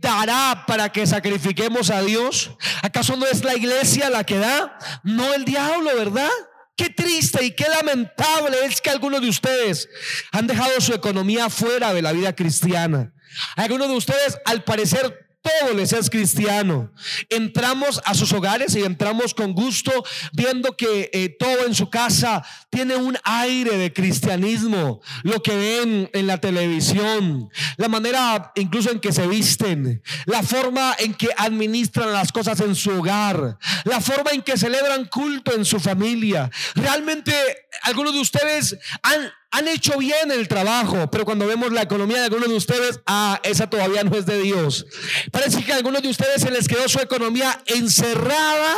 dará 0.00 0.64
para 0.66 0.90
que 0.90 1.06
sacrifiquemos 1.06 1.90
a 1.90 2.02
Dios? 2.02 2.50
¿Acaso 2.82 3.16
no 3.16 3.26
es 3.26 3.44
la 3.44 3.54
iglesia 3.54 4.10
la 4.10 4.24
que 4.24 4.38
da? 4.38 4.78
No 5.02 5.34
el 5.34 5.44
diablo, 5.44 5.90
¿verdad? 5.96 6.30
Qué 6.76 6.90
triste 6.90 7.44
y 7.44 7.52
qué 7.52 7.66
lamentable 7.68 8.56
es 8.64 8.80
que 8.80 8.90
algunos 8.90 9.20
de 9.20 9.28
ustedes 9.28 9.88
han 10.32 10.46
dejado 10.46 10.80
su 10.80 10.92
economía 10.92 11.48
fuera 11.48 11.94
de 11.94 12.02
la 12.02 12.12
vida 12.12 12.34
cristiana. 12.34 13.12
Algunos 13.56 13.88
de 13.88 13.96
ustedes, 13.96 14.38
al 14.44 14.64
parecer, 14.64 15.23
todo 15.44 15.74
les 15.74 15.92
es 15.92 16.08
cristiano. 16.08 16.90
Entramos 17.28 18.00
a 18.06 18.14
sus 18.14 18.32
hogares 18.32 18.74
y 18.74 18.82
entramos 18.82 19.34
con 19.34 19.52
gusto 19.52 19.92
viendo 20.32 20.74
que 20.74 21.10
eh, 21.12 21.28
todo 21.38 21.66
en 21.66 21.74
su 21.74 21.90
casa 21.90 22.42
tiene 22.70 22.96
un 22.96 23.18
aire 23.24 23.76
de 23.76 23.92
cristianismo. 23.92 25.02
Lo 25.22 25.42
que 25.42 25.54
ven 25.54 26.10
en 26.14 26.26
la 26.26 26.38
televisión, 26.38 27.50
la 27.76 27.88
manera 27.88 28.52
incluso 28.54 28.90
en 28.90 29.00
que 29.00 29.12
se 29.12 29.26
visten, 29.26 30.02
la 30.24 30.42
forma 30.42 30.96
en 30.98 31.12
que 31.12 31.28
administran 31.36 32.10
las 32.10 32.32
cosas 32.32 32.60
en 32.60 32.74
su 32.74 32.90
hogar, 32.90 33.58
la 33.84 34.00
forma 34.00 34.30
en 34.30 34.40
que 34.40 34.56
celebran 34.56 35.04
culto 35.04 35.52
en 35.52 35.66
su 35.66 35.78
familia. 35.78 36.50
Realmente 36.74 37.34
algunos 37.82 38.14
de 38.14 38.20
ustedes 38.20 38.78
han 39.02 39.30
han 39.54 39.68
hecho 39.68 39.96
bien 39.98 40.32
el 40.32 40.48
trabajo, 40.48 41.08
pero 41.12 41.24
cuando 41.24 41.46
vemos 41.46 41.70
la 41.72 41.82
economía 41.82 42.18
de 42.18 42.24
algunos 42.24 42.48
de 42.48 42.56
ustedes, 42.56 43.00
ah, 43.06 43.40
esa 43.44 43.70
todavía 43.70 44.02
no 44.02 44.16
es 44.16 44.26
de 44.26 44.42
Dios. 44.42 44.84
Parece 45.30 45.62
que 45.62 45.72
a 45.72 45.76
algunos 45.76 46.02
de 46.02 46.08
ustedes 46.08 46.42
se 46.42 46.50
les 46.50 46.66
quedó 46.66 46.88
su 46.88 46.98
economía 46.98 47.62
encerrada 47.66 48.76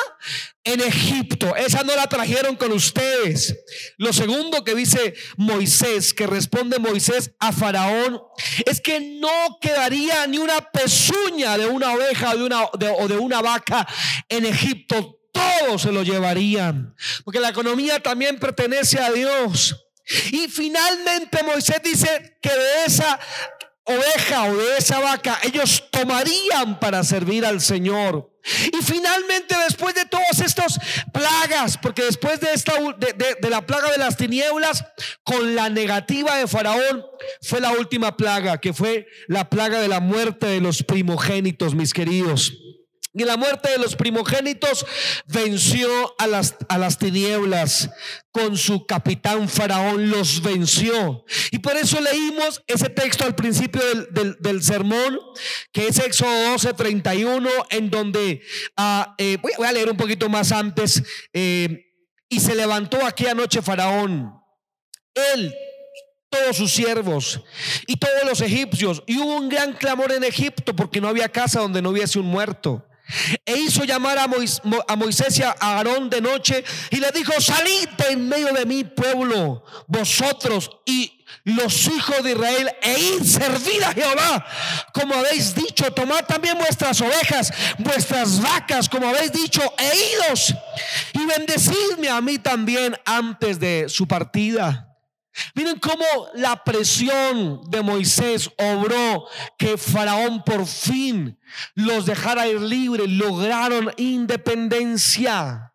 en 0.64 0.82
Egipto. 0.82 1.56
Esa 1.56 1.82
no 1.82 1.96
la 1.96 2.08
trajeron 2.08 2.56
con 2.56 2.72
ustedes. 2.72 3.56
Lo 3.96 4.12
segundo 4.12 4.64
que 4.64 4.74
dice 4.74 5.14
Moisés, 5.38 6.12
que 6.12 6.26
responde 6.26 6.78
Moisés 6.78 7.30
a 7.38 7.52
Faraón, 7.52 8.20
es 8.66 8.82
que 8.82 9.00
no 9.00 9.58
quedaría 9.62 10.26
ni 10.26 10.36
una 10.36 10.60
pezuña 10.72 11.56
de 11.56 11.68
una 11.68 11.94
oveja 11.94 12.36
de 12.36 12.44
una, 12.44 12.64
o 12.64 13.08
de 13.08 13.16
una 13.16 13.40
vaca 13.40 13.86
en 14.28 14.44
Egipto. 14.44 15.20
Todos 15.32 15.82
se 15.82 15.92
lo 15.92 16.02
llevarían. 16.02 16.94
Porque 17.24 17.40
la 17.40 17.48
economía 17.48 18.00
también 18.00 18.38
pertenece 18.38 18.98
a 19.00 19.10
Dios. 19.10 19.85
Y 20.32 20.48
finalmente 20.48 21.42
Moisés 21.42 21.80
dice 21.82 22.38
que 22.40 22.50
de 22.50 22.84
esa 22.86 23.18
oveja 23.84 24.44
o 24.44 24.56
de 24.56 24.76
esa 24.78 24.98
vaca 24.98 25.38
ellos 25.42 25.84
tomarían 25.90 26.78
para 26.80 27.04
servir 27.04 27.46
al 27.46 27.60
Señor. 27.60 28.30
Y 28.72 28.82
finalmente 28.82 29.56
después 29.64 29.94
de 29.94 30.04
todas 30.04 30.40
estas 30.40 30.78
plagas, 31.12 31.78
porque 31.78 32.04
después 32.04 32.38
de, 32.40 32.52
esta, 32.52 32.74
de, 32.98 33.36
de, 33.40 33.50
la 33.50 33.66
plaga 33.66 33.90
de 33.90 33.98
las 33.98 34.16
tinieblas, 34.16 34.84
con 35.24 35.56
la 35.56 35.68
negativa 35.68 36.36
de 36.36 36.46
Faraón, 36.46 37.04
fue 37.42 37.60
la 37.60 37.72
última 37.72 38.16
plaga, 38.16 38.58
que 38.58 38.72
fue 38.72 39.08
la 39.26 39.50
plaga 39.50 39.80
de 39.80 39.88
la 39.88 39.98
muerte 39.98 40.46
de 40.46 40.60
los 40.60 40.84
primogénitos, 40.84 41.74
mis 41.74 41.92
queridos. 41.92 42.52
Y 43.18 43.24
la 43.24 43.38
muerte 43.38 43.70
de 43.70 43.78
los 43.78 43.96
primogénitos 43.96 44.84
venció 45.26 45.88
a 46.18 46.26
las, 46.26 46.54
a 46.68 46.76
las 46.76 46.98
tinieblas 46.98 47.88
con 48.30 48.58
su 48.58 48.84
capitán 48.84 49.48
faraón, 49.48 50.10
los 50.10 50.42
venció. 50.42 51.24
Y 51.50 51.60
por 51.60 51.78
eso 51.78 51.98
leímos 51.98 52.62
ese 52.66 52.90
texto 52.90 53.24
al 53.24 53.34
principio 53.34 53.80
del, 54.10 54.62
sermón, 54.62 55.18
que 55.72 55.88
es 55.88 55.98
Éxodo 55.98 56.50
12, 56.50 56.74
31, 56.74 57.48
en 57.70 57.88
donde, 57.88 58.42
ah, 58.76 59.14
eh, 59.16 59.38
voy, 59.40 59.66
a 59.66 59.72
leer 59.72 59.88
un 59.88 59.96
poquito 59.96 60.28
más 60.28 60.52
antes, 60.52 61.02
eh, 61.32 61.86
y 62.28 62.40
se 62.40 62.54
levantó 62.54 63.02
aquella 63.06 63.32
noche 63.32 63.62
faraón, 63.62 64.30
él, 65.14 65.54
todos 66.28 66.58
sus 66.58 66.70
siervos 66.70 67.40
y 67.86 67.96
todos 67.96 68.24
los 68.26 68.42
egipcios, 68.42 69.02
y 69.06 69.16
hubo 69.16 69.36
un 69.36 69.48
gran 69.48 69.72
clamor 69.72 70.12
en 70.12 70.24
Egipto 70.24 70.76
porque 70.76 71.00
no 71.00 71.08
había 71.08 71.30
casa 71.30 71.60
donde 71.60 71.80
no 71.80 71.88
hubiese 71.88 72.18
un 72.18 72.26
muerto. 72.26 72.86
E 73.44 73.56
hizo 73.56 73.84
llamar 73.84 74.18
a, 74.18 74.26
Moisés 74.96 75.38
y 75.38 75.42
a 75.42 75.54
Aarón 75.60 76.10
de 76.10 76.20
noche 76.20 76.64
y 76.90 76.96
le 76.96 77.10
dijo, 77.12 77.32
salid 77.40 77.88
en 78.10 78.28
medio 78.28 78.52
de 78.52 78.66
mi 78.66 78.84
pueblo, 78.84 79.64
vosotros 79.86 80.70
y 80.84 81.12
los 81.44 81.86
hijos 81.86 82.24
de 82.24 82.32
Israel, 82.32 82.70
e 82.82 82.98
id, 82.98 83.22
servid 83.22 83.82
a 83.82 83.92
Jehová, 83.92 84.46
como 84.92 85.14
habéis 85.14 85.54
dicho, 85.54 85.92
tomad 85.92 86.24
también 86.24 86.58
vuestras 86.58 87.00
ovejas, 87.00 87.52
vuestras 87.78 88.40
vacas, 88.40 88.88
como 88.88 89.08
habéis 89.08 89.32
dicho, 89.32 89.62
e 89.78 89.92
idos, 90.14 90.54
y 91.12 91.24
bendecidme 91.24 92.08
a 92.08 92.20
mí 92.20 92.38
también 92.38 92.96
antes 93.04 93.60
de 93.60 93.86
su 93.88 94.08
partida. 94.08 94.85
Miren 95.54 95.78
cómo 95.78 96.04
la 96.34 96.64
presión 96.64 97.62
de 97.70 97.82
Moisés 97.82 98.50
obró 98.56 99.26
que 99.58 99.76
Faraón 99.76 100.42
por 100.44 100.66
fin 100.66 101.38
los 101.74 102.06
dejara 102.06 102.48
ir 102.48 102.60
libres, 102.60 103.08
lograron 103.08 103.92
independencia. 103.96 105.72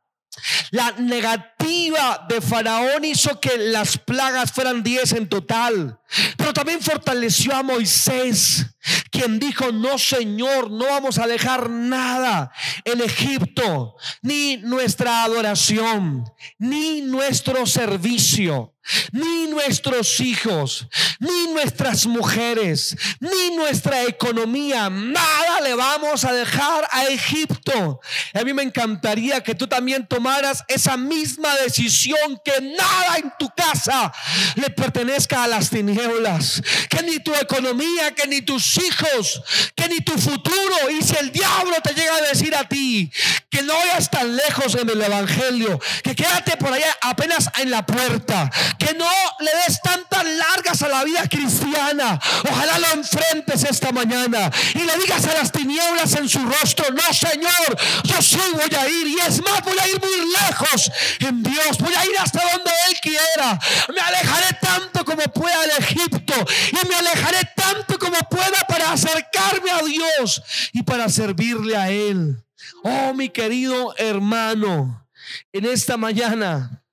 La 0.72 0.92
negativa 0.94 2.26
de 2.28 2.42
Faraón 2.42 3.04
hizo 3.04 3.40
que 3.40 3.58
las 3.58 3.98
plagas 3.98 4.52
fueran 4.52 4.82
diez 4.82 5.12
en 5.12 5.28
total, 5.28 6.00
pero 6.38 6.54
también 6.54 6.82
fortaleció 6.82 7.54
a 7.54 7.64
Moisés, 7.64 8.66
quien 9.12 9.40
dijo, 9.40 9.72
no 9.72 9.98
Señor, 9.98 10.72
no 10.72 10.86
vamos 10.86 11.18
a 11.18 11.28
dejar 11.28 11.70
nada 11.70 12.52
en 12.86 13.02
Egipto, 13.02 13.96
ni 14.22 14.58
nuestra 14.58 15.24
adoración, 15.24 16.26
ni 16.58 17.02
nuestro 17.02 17.66
servicio 17.66 18.74
ni 19.12 19.48
nuestros 19.48 20.20
hijos, 20.20 20.88
ni 21.20 21.54
nuestras 21.54 22.06
mujeres, 22.08 22.96
ni 23.20 23.56
nuestra 23.56 24.04
economía, 24.04 24.90
nada 24.90 25.62
le 25.62 25.76
vamos 25.76 26.26
a 26.26 26.34
dejar 26.34 26.88
a 26.92 27.06
Egipto. 27.06 28.02
A 28.34 28.44
mí 28.44 28.54
me 28.54 28.64
encantaría 28.64 29.42
que 29.42 29.56
tú 29.56 29.68
también 29.68 30.08
tomaras 30.08 30.64
esa 30.68 30.98
misma 30.98 31.56
decisión, 31.58 32.40
que 32.44 32.60
nada 32.62 33.18
en 33.18 33.32
tu 33.38 33.50
casa 33.56 34.12
le 34.56 34.70
pertenezca 34.70 35.44
a 35.44 35.48
las 35.48 35.70
tinieblas, 35.70 36.62
que 36.90 37.04
ni 37.04 37.20
tu 37.20 37.34
economía, 37.36 38.12
que 38.16 38.28
ni 38.28 38.42
tus 38.42 38.71
hijos, 38.78 39.42
que 39.76 39.88
ni 39.88 40.02
tu 40.02 40.18
futuro. 40.18 40.90
Y 40.90 41.02
si 41.02 41.16
el 41.18 41.32
diablo 41.32 41.76
te 41.84 41.94
llega 41.94 42.16
a 42.16 42.22
decir 42.22 42.56
a 42.56 42.68
ti 42.68 43.12
que 43.50 43.62
no 43.64 43.74
vayas 43.74 44.10
tan 44.10 44.36
lejos 44.36 44.76
en 44.76 44.90
el 44.90 45.02
Evangelio, 45.02 45.80
que 46.04 46.16
quédate 46.16 46.58
por 46.58 46.72
allá 46.72 46.98
apenas 47.02 47.50
en 47.60 47.72
la 47.72 47.86
puerta, 47.86 48.50
que 48.78 48.94
no 48.94 49.10
le 49.40 49.52
des 49.66 49.82
tantas 49.82 50.26
largas 50.26 50.82
a 50.82 50.88
la 50.88 51.04
vida 51.04 51.28
cristiana. 51.28 52.20
Ojalá 52.50 52.80
lo 52.80 52.92
enfrentes 52.94 53.64
esta 53.64 53.92
mañana 53.92 54.52
y 54.74 54.80
le 54.80 54.98
digas 54.98 55.26
a 55.26 55.34
las 55.34 55.52
tinieblas 55.52 56.16
en 56.16 56.30
su 56.30 56.40
rostro, 56.40 56.86
no 56.92 57.14
Señor, 57.14 57.78
yo 58.04 58.22
sí 58.22 58.40
voy 58.54 58.74
a 58.80 58.88
ir 58.88 59.08
y 59.08 59.20
es 59.20 59.42
más, 59.42 59.62
voy 59.64 59.78
a 59.80 59.88
ir 59.88 60.00
muy 60.00 60.32
lejos 60.32 60.92
en 61.20 61.44
Dios, 61.44 61.78
voy 61.80 61.94
a 61.94 62.06
ir 62.06 62.18
hasta 62.20 62.42
donde 62.52 62.72
Él 62.90 63.00
quiera. 63.02 63.60
Me 63.94 64.02
alejaré 64.02 64.58
tanto 64.62 65.04
como 65.06 65.24
pueda 65.24 65.62
de 65.62 65.86
Egipto 65.86 66.34
y 66.72 66.88
me 66.88 66.96
alejaré 66.96 67.50
tanto 67.56 68.00
como 68.00 68.18
pueda 68.30 68.61
para 68.68 68.92
acercarme 68.92 69.72
a 69.72 69.82
Dios 69.84 70.42
y 70.74 70.84
para 70.84 71.10
servirle 71.10 71.76
a 71.76 71.90
Él. 71.90 72.38
Oh, 72.84 73.14
mi 73.14 73.30
querido 73.30 73.94
hermano, 73.98 75.08
en 75.52 75.66
esta 75.66 75.98
mañana 75.98 76.84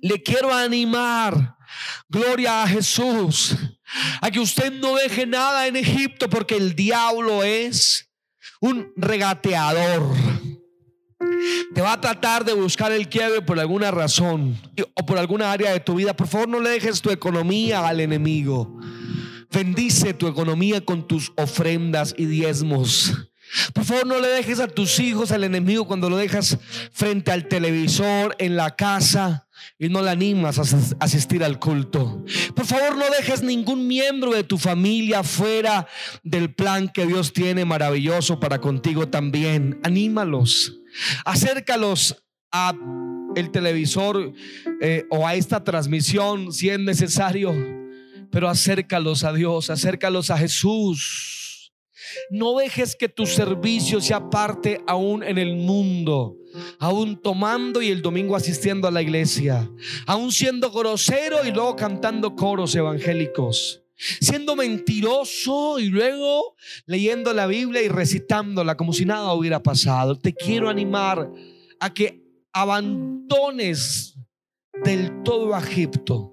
le 0.00 0.22
quiero 0.22 0.52
animar. 0.52 1.56
Gloria 2.08 2.62
a 2.62 2.68
Jesús. 2.68 3.56
A 4.20 4.30
que 4.30 4.40
usted 4.40 4.72
no 4.72 4.96
deje 4.96 5.26
nada 5.26 5.66
en 5.66 5.76
Egipto 5.76 6.28
porque 6.28 6.56
el 6.56 6.74
diablo 6.74 7.42
es 7.42 8.08
un 8.60 8.92
regateador. 8.96 10.14
Te 11.74 11.80
va 11.80 11.94
a 11.94 12.00
tratar 12.00 12.44
de 12.44 12.52
buscar 12.52 12.92
el 12.92 13.08
quiebre 13.08 13.42
por 13.42 13.58
alguna 13.58 13.90
razón 13.90 14.60
o 14.94 15.06
por 15.06 15.18
alguna 15.18 15.52
área 15.52 15.72
de 15.72 15.80
tu 15.80 15.94
vida. 15.96 16.14
Por 16.14 16.28
favor, 16.28 16.48
no 16.48 16.60
le 16.60 16.70
dejes 16.70 17.00
tu 17.00 17.10
economía 17.10 17.86
al 17.86 18.00
enemigo. 18.00 18.78
Bendice 19.52 20.14
tu 20.14 20.26
economía 20.28 20.84
con 20.84 21.06
tus 21.06 21.32
ofrendas 21.36 22.14
y 22.16 22.24
diezmos. 22.24 23.12
Por 23.74 23.84
favor, 23.84 24.06
no 24.06 24.18
le 24.18 24.28
dejes 24.28 24.60
a 24.60 24.68
tus 24.68 24.98
hijos 24.98 25.30
al 25.30 25.44
enemigo 25.44 25.86
cuando 25.86 26.08
lo 26.08 26.16
dejas 26.16 26.58
frente 26.90 27.32
al 27.32 27.48
televisor, 27.48 28.34
en 28.38 28.56
la 28.56 28.76
casa 28.76 29.46
y 29.78 29.88
no 29.88 30.02
le 30.02 30.10
animas 30.10 30.58
a 30.58 31.04
asistir 31.04 31.44
al 31.44 31.58
culto. 31.58 32.24
Por 32.54 32.64
favor, 32.64 32.96
no 32.96 33.04
dejes 33.10 33.42
ningún 33.42 33.86
miembro 33.86 34.32
de 34.32 34.44
tu 34.44 34.56
familia 34.56 35.22
fuera 35.22 35.86
del 36.22 36.54
plan 36.54 36.88
que 36.88 37.06
Dios 37.06 37.32
tiene 37.32 37.64
maravilloso 37.64 38.40
para 38.40 38.60
contigo 38.60 39.08
también. 39.08 39.78
Anímalos, 39.82 40.80
acércalos 41.24 42.24
a 42.50 42.74
el 43.36 43.50
televisor 43.50 44.32
eh, 44.80 45.04
o 45.10 45.26
a 45.26 45.34
esta 45.34 45.64
transmisión 45.64 46.52
si 46.52 46.70
es 46.70 46.78
necesario, 46.78 47.81
pero 48.32 48.48
acércalos 48.48 49.22
a 49.24 49.32
Dios, 49.32 49.70
acércalos 49.70 50.30
a 50.30 50.38
Jesús. 50.38 51.72
No 52.30 52.56
dejes 52.56 52.96
que 52.96 53.08
tu 53.08 53.26
servicio 53.26 54.00
sea 54.00 54.30
parte 54.30 54.80
aún 54.86 55.22
en 55.22 55.38
el 55.38 55.54
mundo, 55.54 56.36
aún 56.78 57.20
tomando 57.20 57.80
y 57.80 57.88
el 57.88 58.02
domingo 58.02 58.34
asistiendo 58.34 58.88
a 58.88 58.90
la 58.90 59.02
iglesia, 59.02 59.70
aún 60.06 60.32
siendo 60.32 60.70
grosero 60.70 61.44
y 61.46 61.52
luego 61.52 61.76
cantando 61.76 62.34
coros 62.34 62.74
evangélicos, 62.74 63.82
siendo 63.96 64.56
mentiroso 64.56 65.78
y 65.78 65.88
luego 65.88 66.56
leyendo 66.86 67.32
la 67.34 67.46
Biblia 67.46 67.82
y 67.82 67.88
recitándola 67.88 68.76
como 68.76 68.94
si 68.94 69.04
nada 69.04 69.32
hubiera 69.34 69.62
pasado. 69.62 70.18
Te 70.18 70.34
quiero 70.34 70.70
animar 70.70 71.30
a 71.80 71.92
que 71.92 72.22
abandones 72.52 74.16
del 74.84 75.22
todo 75.22 75.56
Egipto 75.56 76.31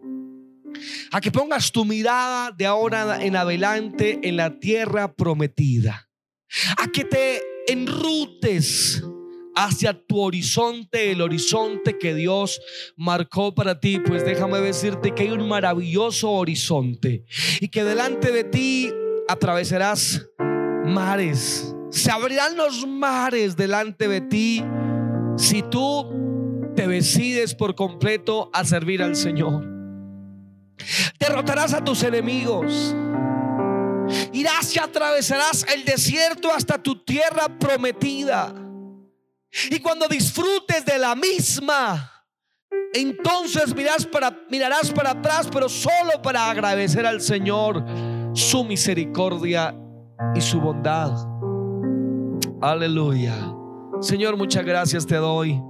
a 1.12 1.22
que 1.22 1.32
pongas 1.32 1.72
tu 1.72 1.86
mirada 1.86 2.52
de 2.52 2.66
ahora 2.66 3.24
en 3.24 3.36
adelante 3.36 4.20
en 4.24 4.38
la 4.38 4.60
tierra 4.60 5.14
prometida, 5.14 6.10
a 6.78 6.88
que 6.88 7.04
te 7.06 7.42
enrutes 7.68 9.04
hacia 9.56 9.94
tu 9.94 10.20
horizonte, 10.22 11.12
el 11.12 11.22
horizonte 11.22 11.98
que 11.98 12.16
Dios 12.16 12.62
marcó 12.96 13.54
para 13.54 13.80
ti, 13.80 14.00
pues 14.00 14.24
déjame 14.24 14.60
decirte 14.60 15.14
que 15.14 15.24
hay 15.24 15.32
un 15.32 15.48
maravilloso 15.48 16.32
horizonte 16.32 17.26
y 17.60 17.68
que 17.68 17.84
delante 17.84 18.32
de 18.32 18.46
ti 18.46 18.92
atravesarás 19.28 20.26
mares, 20.86 21.76
se 21.92 22.12
abrirán 22.12 22.56
los 22.56 22.88
mares 22.88 23.56
delante 23.56 24.08
de 24.08 24.22
ti 24.22 24.64
si 25.38 25.62
tú 25.62 26.08
te 26.76 26.88
decides 26.88 27.54
por 27.54 27.76
completo 27.76 28.50
a 28.54 28.64
servir 28.64 29.04
al 29.04 29.16
Señor. 29.16 29.79
Derrotarás 31.20 31.74
a 31.74 31.84
tus 31.84 32.04
enemigos. 32.04 32.96
Irás 34.34 34.76
y 34.76 34.80
atravesarás 34.80 35.66
el 35.74 35.86
desierto 35.86 36.52
hasta 36.52 36.82
tu 36.82 37.04
tierra 37.04 37.48
prometida. 37.60 38.54
Y 39.70 39.80
cuando 39.80 40.08
disfrutes 40.08 40.86
de 40.86 40.98
la 40.98 41.16
misma, 41.16 42.26
entonces 42.94 43.76
mirarás 43.76 44.06
para, 44.06 44.36
mirarás 44.50 44.92
para 44.92 45.12
atrás, 45.12 45.50
pero 45.52 45.70
solo 45.70 46.22
para 46.24 46.50
agradecer 46.50 47.06
al 47.06 47.22
Señor 47.22 47.84
su 48.34 48.64
misericordia 48.64 49.76
y 50.36 50.42
su 50.42 50.60
bondad. 50.60 51.12
Aleluya. 52.62 53.36
Señor, 54.02 54.38
muchas 54.38 54.66
gracias 54.66 55.06
te 55.06 55.16
doy. 55.16 55.62